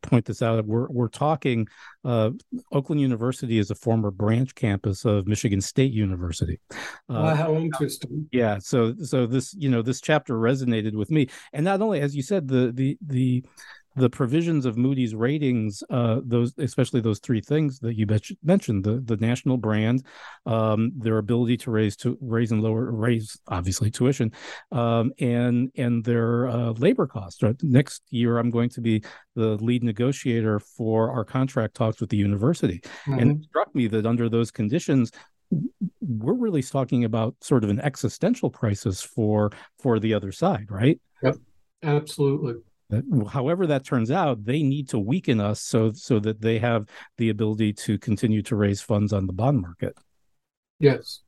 [0.02, 0.66] point this out.
[0.66, 1.66] We're we're talking.
[2.04, 2.32] Uh,
[2.74, 6.60] Oakland University is a former branch campus of Michigan State University.
[6.72, 6.76] Uh,
[7.08, 8.28] wow, how interesting!
[8.34, 12.16] Yeah, so so this you know this chapter resonated with me, and not only as
[12.16, 13.44] you said the the the
[13.96, 18.08] the provisions of Moody's ratings, uh, those especially those three things that you
[18.44, 20.04] mentioned the the national brand,
[20.46, 24.32] um, their ability to raise to raise and lower raise obviously tuition,
[24.72, 27.44] um, and and their uh, labor costs.
[27.44, 27.56] Right?
[27.62, 29.04] Next year, I'm going to be
[29.36, 33.20] the lead negotiator for our contract talks with the university, mm-hmm.
[33.20, 35.12] and it struck me that under those conditions,
[36.02, 41.00] we're really talking about sort of an existential crisis for for the other side, right?
[41.22, 41.36] Yep,
[41.84, 42.56] absolutely
[43.32, 47.30] however that turns out they need to weaken us so so that they have the
[47.30, 49.96] ability to continue to raise funds on the bond market.
[50.80, 51.22] Yes.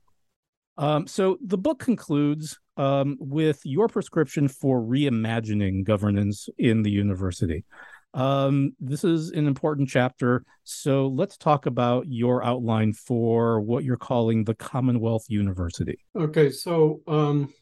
[0.78, 7.64] Um, so the book concludes um, with your prescription for reimagining governance in the university.
[8.14, 13.98] Um, this is an important chapter so let's talk about your outline for what you're
[13.98, 16.00] calling the commonwealth university.
[16.18, 17.54] Okay so um,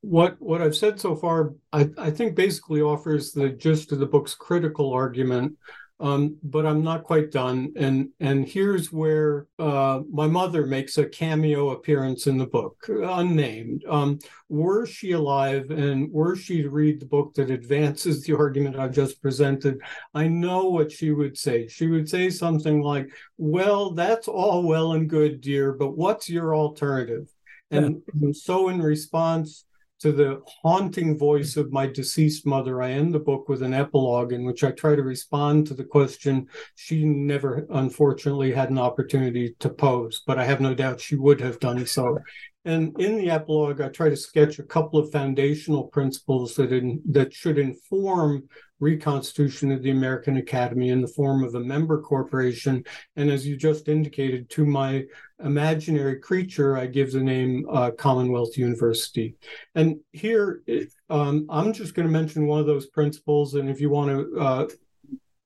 [0.00, 4.06] what what I've said so far, I, I think basically offers the gist of the
[4.06, 5.56] book's critical argument.
[6.00, 7.72] Um, but I'm not quite done.
[7.74, 13.84] And and here's where uh, my mother makes a cameo appearance in the book, unnamed.
[13.88, 18.78] Um, were she alive and were she to read the book that advances the argument
[18.78, 19.80] I've just presented,
[20.14, 21.66] I know what she would say.
[21.66, 26.54] She would say something like, "Well, that's all well and good, dear, but what's your
[26.54, 27.28] alternative?"
[27.72, 29.64] And, and so in response
[30.00, 34.32] to the haunting voice of my deceased mother, I end the book with an epilogue
[34.32, 36.46] in which I try to respond to the question
[36.76, 41.40] she never, unfortunately, had an opportunity to pose, but I have no doubt she would
[41.40, 42.18] have done so.
[42.64, 47.00] And in the epilogue, I try to sketch a couple of foundational principles that in,
[47.10, 48.48] that should inform
[48.80, 52.84] reconstitution of the American Academy in the form of a member corporation.
[53.16, 55.04] And as you just indicated, to my
[55.42, 59.34] imaginary creature, I give the name uh, Commonwealth University.
[59.74, 60.62] And here,
[61.10, 63.54] um, I'm just going to mention one of those principles.
[63.54, 64.66] And if you want to uh,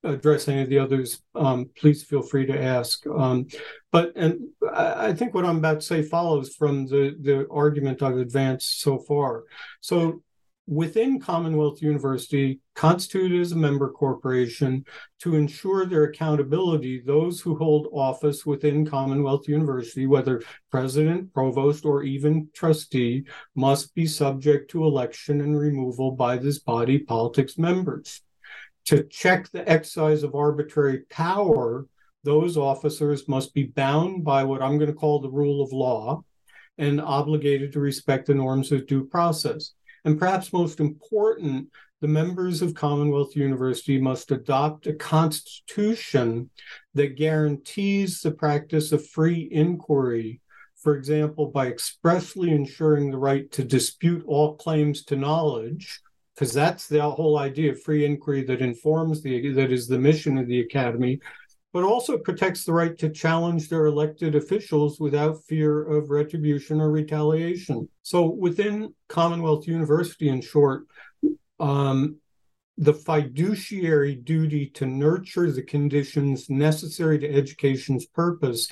[0.04, 3.06] address any of the others, um, please feel free to ask.
[3.06, 3.46] Um,
[3.90, 8.16] but and I think what I'm about to say follows from the the argument I've
[8.16, 9.44] advanced so far.
[9.80, 10.22] So
[10.66, 14.84] within Commonwealth University, constituted as a member corporation,
[15.20, 22.02] to ensure their accountability, those who hold office within Commonwealth University, whether president, provost, or
[22.02, 28.22] even trustee, must be subject to election and removal by this body politics members
[28.86, 31.86] to check the exercise of arbitrary power,
[32.24, 36.24] those officers must be bound by what I'm going to call the rule of law
[36.78, 39.72] and obligated to respect the norms of due process.
[40.04, 41.68] And perhaps most important,
[42.00, 46.50] the members of Commonwealth University must adopt a constitution
[46.94, 50.40] that guarantees the practice of free inquiry,
[50.76, 56.00] for example, by expressly ensuring the right to dispute all claims to knowledge
[56.34, 60.38] because that's the whole idea of free inquiry that informs the that is the mission
[60.38, 61.20] of the academy
[61.72, 66.90] but also protects the right to challenge their elected officials without fear of retribution or
[66.90, 70.86] retaliation so within commonwealth university in short
[71.60, 72.16] um,
[72.78, 78.68] the fiduciary duty to nurture the conditions necessary to education's purpose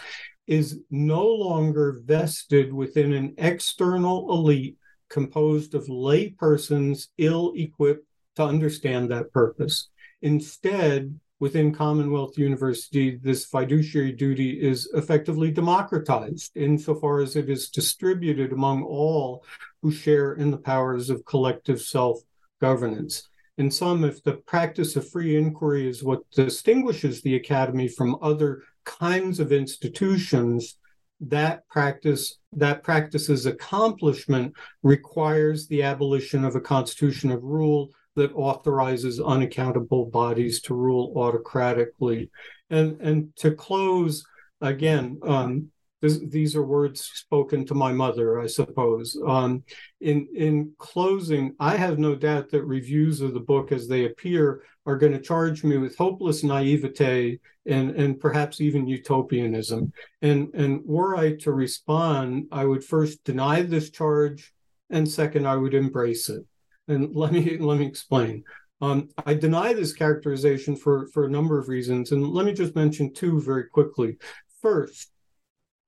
[0.47, 4.77] is no longer vested within an external elite
[5.09, 9.91] composed of lay persons ill equipped to understand that purpose.
[10.23, 18.53] Instead, within Commonwealth University, this fiduciary duty is effectively democratized insofar as it is distributed
[18.53, 19.43] among all
[19.83, 22.21] who share in the powers of collective self
[22.61, 23.29] governance.
[23.57, 28.63] In sum, if the practice of free inquiry is what distinguishes the Academy from other
[28.85, 30.77] kinds of institutions,
[31.21, 39.21] that practice that practice's accomplishment requires the abolition of a constitution of rule that authorizes
[39.21, 42.29] unaccountable bodies to rule autocratically
[42.71, 44.25] and and to close
[44.61, 49.19] again um, this, these are words spoken to my mother, I suppose.
[49.27, 49.65] Um,
[50.01, 54.63] in in closing, I have no doubt that reviews of the book as they appear
[54.87, 59.93] are going to charge me with hopeless naivete and and perhaps even utopianism.
[60.23, 64.55] And and were I to respond, I would first deny this charge,
[64.89, 66.47] and second, I would embrace it.
[66.89, 68.45] And let me let me explain.
[68.81, 72.75] Um, I deny this characterization for for a number of reasons, and let me just
[72.75, 74.17] mention two very quickly.
[74.63, 75.13] First,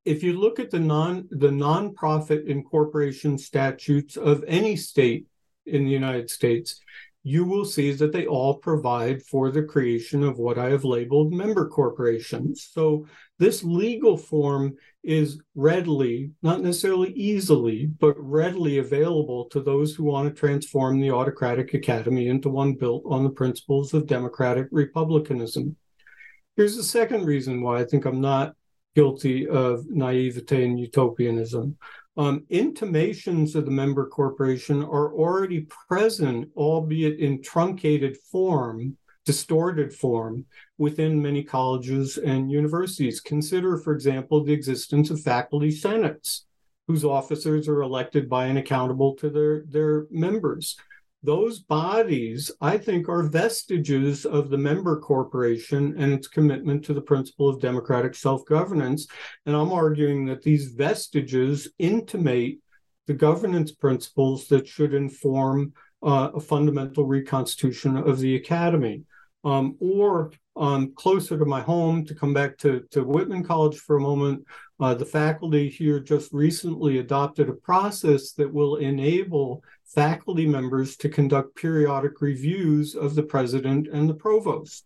[0.05, 5.27] if you look at the non the nonprofit incorporation statutes of any state
[5.67, 6.81] in the United States,
[7.23, 11.33] you will see that they all provide for the creation of what I have labeled
[11.33, 12.69] member corporations.
[12.73, 13.07] So
[13.39, 20.29] this legal form is readily, not necessarily easily, but readily available to those who want
[20.29, 25.77] to transform the autocratic academy into one built on the principles of democratic republicanism.
[26.57, 28.55] Here's the second reason why I think I'm not
[28.95, 31.77] guilty of naivete and utopianism.
[32.17, 40.45] Um, intimations of the member corporation are already present, albeit in truncated form, distorted form,
[40.79, 43.21] within many colleges and universities.
[43.21, 46.47] Consider, for example, the existence of faculty senates,
[46.89, 50.77] whose officers are elected by and accountable to their, their members
[51.25, 57.01] those bodies, I think, are vestiges of the member corporation and its commitment to the
[57.01, 59.07] principle of democratic self governance.
[59.47, 62.59] And I'm arguing that these vestiges intimate
[63.07, 69.05] the governance principles that should inform uh, a fundamental reconstitution of the academy.
[69.45, 73.97] Um, or um, closer to my home, to come back to, to Whitman College for
[73.97, 74.45] a moment,
[74.79, 81.09] uh, the faculty here just recently adopted a process that will enable faculty members to
[81.09, 84.85] conduct periodic reviews of the president and the provost.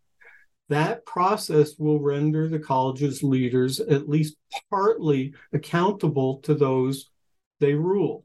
[0.69, 4.37] That process will render the college's leaders at least
[4.69, 7.11] partly accountable to those
[7.61, 8.25] they rule.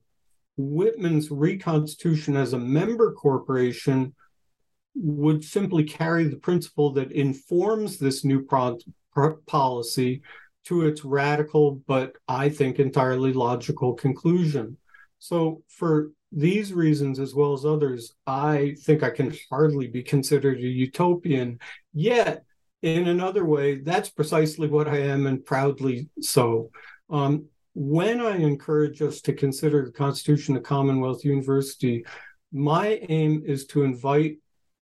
[0.58, 4.14] Whitman's reconstitution as a member corporation
[4.96, 8.78] would simply carry the principle that informs this new pro-
[9.14, 10.22] pro- policy
[10.66, 14.78] to its radical but I think entirely logical conclusion.
[15.20, 20.60] So, for these reasons, as well as others, I think I can hardly be considered
[20.60, 21.60] a utopian.
[21.94, 22.44] Yet,
[22.82, 26.72] in another way, that's precisely what I am, and proudly so.
[27.10, 32.06] Um, when I encourage us to consider the Constitution of Commonwealth University,
[32.52, 34.38] my aim is to invite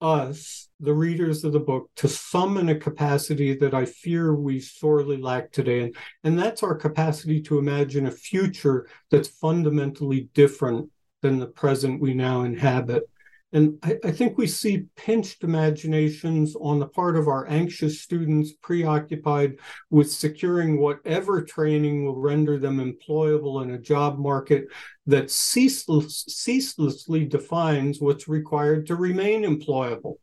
[0.01, 5.17] us, the readers of the book, to summon a capacity that I fear we sorely
[5.17, 5.81] lack today.
[5.81, 10.89] And, and that's our capacity to imagine a future that's fundamentally different
[11.21, 13.09] than the present we now inhabit.
[13.53, 18.51] And I, I, think we see pinched imaginations on the part of our anxious students
[18.61, 19.57] preoccupied
[19.89, 24.65] with securing whatever training will render them employable in a job market
[25.05, 30.15] that ceaseless, ceaselessly defines what's required to remain employable.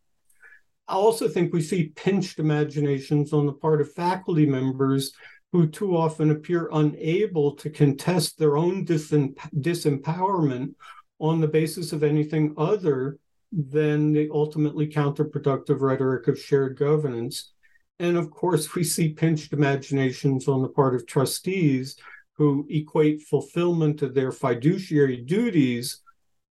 [0.87, 5.12] I also think we see pinched imaginations on the part of faculty members
[5.51, 10.75] who too often appear unable to contest their own disempowerment
[11.19, 13.19] on the basis of anything other
[13.53, 17.53] than the ultimately counterproductive rhetoric of shared governance.
[18.01, 21.97] And of course, we see pinched imaginations on the part of trustees
[22.37, 26.03] who equate fulfillment of their fiduciary duties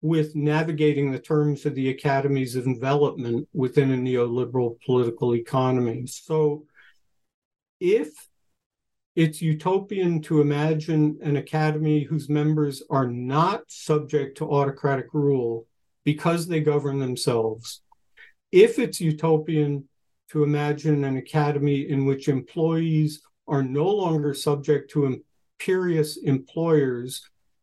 [0.03, 6.07] with navigating the terms of the academy's envelopment within a neoliberal political economy.
[6.07, 6.65] So,
[7.81, 8.13] if
[9.21, 15.67] it's utopian to imagine an academy whose members are not subject to autocratic rule
[16.07, 17.83] because they govern themselves.
[18.51, 19.87] If it's utopian
[20.31, 25.21] to imagine an academy in which employees are no longer subject to
[25.59, 27.23] imperious employers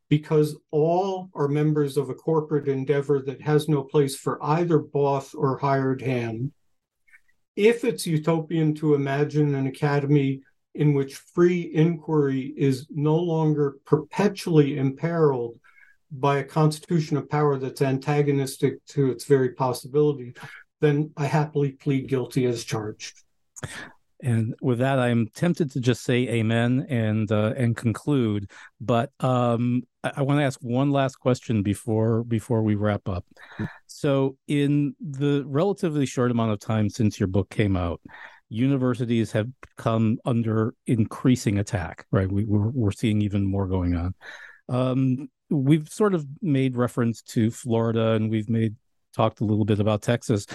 [0.09, 5.33] because all are members of a corporate endeavor that has no place for either boss
[5.33, 6.51] or hired hand.
[7.55, 10.43] If it's utopian to imagine an academy
[10.77, 15.59] in which free inquiry is no longer perpetually imperiled
[16.11, 20.33] by a constitution of power that's antagonistic to its very possibility,
[20.79, 23.23] then I happily plead guilty as charged.
[24.21, 28.49] And with that, I'm tempted to just say amen and uh, and conclude.
[28.81, 33.25] But um, I, I want to ask one last question before before we wrap up.
[33.85, 38.01] So, in the relatively short amount of time since your book came out,
[38.49, 42.31] universities have come under increasing attack, right?
[42.31, 44.13] We, we're, we're seeing even more going on.
[44.69, 48.75] Um, we've sort of made reference to Florida and we've made
[49.15, 50.45] talked a little bit about Texas.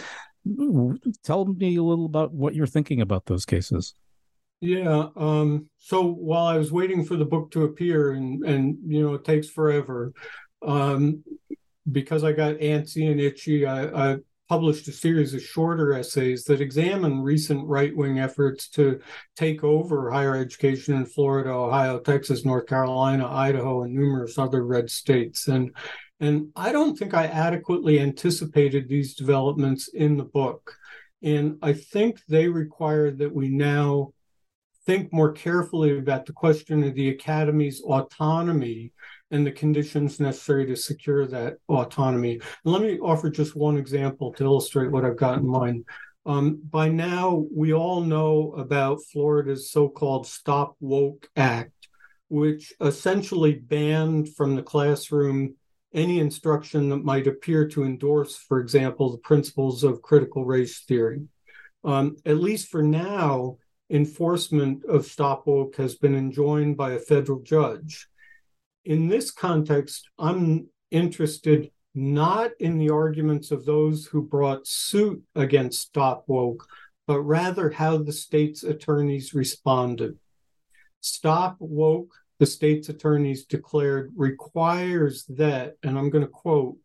[1.24, 3.94] Tell me a little about what you're thinking about those cases.
[4.60, 5.08] Yeah.
[5.16, 9.14] Um, so while I was waiting for the book to appear, and and you know
[9.14, 10.12] it takes forever,
[10.64, 11.24] um,
[11.90, 14.16] because I got antsy and itchy, I, I
[14.48, 19.00] published a series of shorter essays that examine recent right wing efforts to
[19.36, 24.90] take over higher education in Florida, Ohio, Texas, North Carolina, Idaho, and numerous other red
[24.90, 25.48] states.
[25.48, 25.74] And,
[26.20, 30.76] and I don't think I adequately anticipated these developments in the book.
[31.22, 34.12] And I think they require that we now
[34.86, 38.92] think more carefully about the question of the Academy's autonomy
[39.32, 42.34] and the conditions necessary to secure that autonomy.
[42.34, 45.86] And let me offer just one example to illustrate what I've got in mind.
[46.24, 51.88] Um, by now, we all know about Florida's so called Stop Woke Act,
[52.28, 55.56] which essentially banned from the classroom
[55.94, 61.22] any instruction that might appear to endorse, for example, the principles of critical race theory.
[61.84, 63.56] Um, at least for now,
[63.90, 68.08] enforcement of Stop Woke has been enjoined by a federal judge
[68.84, 75.82] in this context, I'm interested not in the arguments of those who brought suit against
[75.82, 76.66] Stop Woke,
[77.06, 80.18] but rather how the state's attorneys responded.
[81.00, 86.76] Stop Woke, the state's attorneys declared, requires that, and I'm going to quote,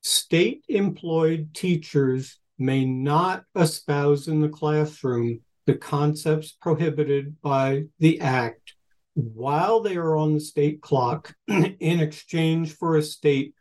[0.00, 8.74] state employed teachers may not espouse in the classroom the concepts prohibited by the Act
[9.18, 13.52] while they are on the state clock in exchange for a state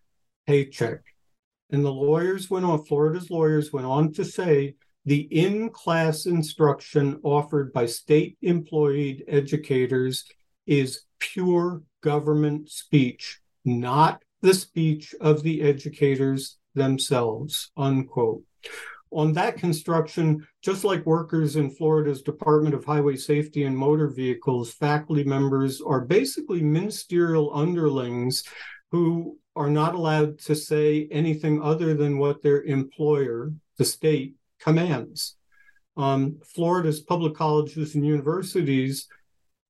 [0.45, 0.99] paycheck.
[1.71, 7.19] And the lawyers went on, Florida's lawyers went on to say the in class instruction
[7.23, 10.25] offered by state employed educators
[10.67, 18.43] is pure government speech, not the speech of the educators themselves, unquote
[19.11, 24.73] on that construction, just like workers in Florida's Department of Highway Safety and Motor Vehicles,
[24.73, 28.43] faculty members are basically ministerial underlings
[28.91, 35.35] who are not allowed to say anything other than what their employer, the state, commands.
[35.95, 39.07] Um, Florida's public colleges and universities,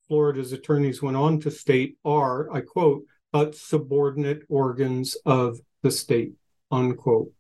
[0.08, 6.34] Florida's attorneys went on to state, are, I quote, but subordinate organs of the state,
[6.72, 7.32] unquote.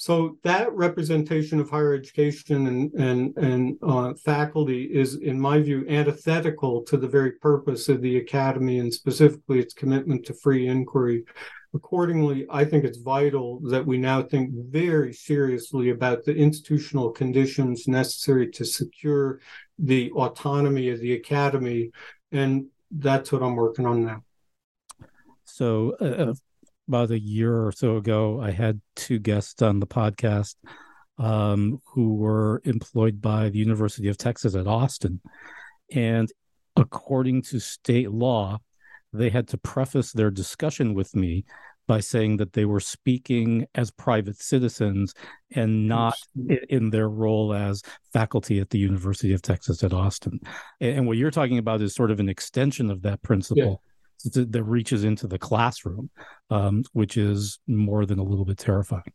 [0.00, 5.84] So that representation of higher education and and and uh, faculty is, in my view,
[5.90, 11.26] antithetical to the very purpose of the academy and specifically its commitment to free inquiry.
[11.74, 17.86] Accordingly, I think it's vital that we now think very seriously about the institutional conditions
[17.86, 19.40] necessary to secure
[19.78, 21.90] the autonomy of the academy,
[22.32, 24.24] and that's what I'm working on now.
[25.44, 26.34] So, uh, uh
[26.90, 30.56] about a year or so ago, I had two guests on the podcast
[31.18, 35.20] um, who were employed by the University of Texas at Austin.
[35.92, 36.28] And
[36.76, 38.58] according to state law,
[39.12, 41.44] they had to preface their discussion with me
[41.86, 45.14] by saying that they were speaking as private citizens
[45.54, 46.14] and not
[46.68, 47.82] in their role as
[48.12, 50.40] faculty at the University of Texas at Austin.
[50.80, 53.80] And what you're talking about is sort of an extension of that principle
[54.24, 56.10] that reaches into the classroom,
[56.50, 59.12] um, which is more than a little bit terrifying.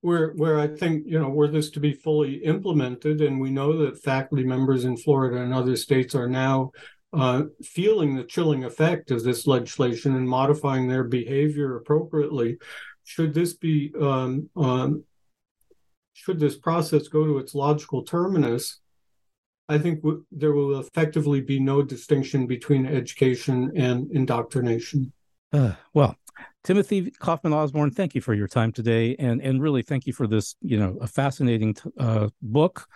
[0.00, 3.78] Where, where I think you know, were this to be fully implemented, and we know
[3.78, 6.72] that faculty members in Florida and other states are now
[7.14, 12.58] uh, feeling the chilling effect of this legislation and modifying their behavior appropriately.
[13.04, 15.04] Should this be um, um,
[16.12, 18.80] should this process go to its logical terminus,
[19.68, 25.12] I think w- there will effectively be no distinction between education and indoctrination.
[25.52, 26.16] Uh, well,
[26.64, 30.26] Timothy Kaufman Osborn, thank you for your time today, and and really thank you for
[30.26, 32.86] this, you know, a fascinating t- uh, book,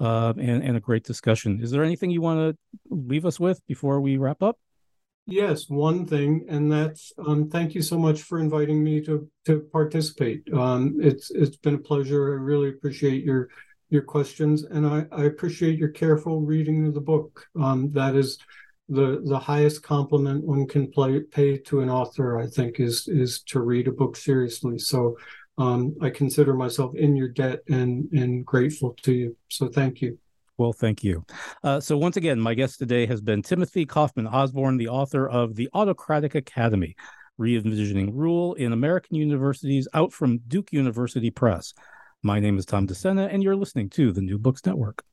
[0.00, 1.60] uh, and and a great discussion.
[1.62, 2.58] Is there anything you want to
[2.94, 4.58] leave us with before we wrap up?
[5.26, 9.60] Yes, one thing, and that's um, thank you so much for inviting me to to
[9.72, 10.42] participate.
[10.52, 12.32] Um, it's it's been a pleasure.
[12.32, 13.50] I really appreciate your
[13.90, 17.46] your questions, and I, I appreciate your careful reading of the book.
[17.60, 18.38] Um, that is
[18.88, 22.38] the the highest compliment one can play, pay to an author.
[22.38, 24.78] I think is is to read a book seriously.
[24.78, 25.16] So
[25.58, 29.36] um, I consider myself in your debt and and grateful to you.
[29.48, 30.18] So thank you.
[30.58, 31.24] Well, thank you.
[31.62, 35.54] Uh, so, once again, my guest today has been Timothy Kaufman Osborn, the author of
[35.54, 36.96] The Autocratic Academy
[37.36, 41.74] Re Envisioning Rule in American Universities, out from Duke University Press.
[42.24, 45.04] My name is Tom DeSena, and you're listening to the New Books Network.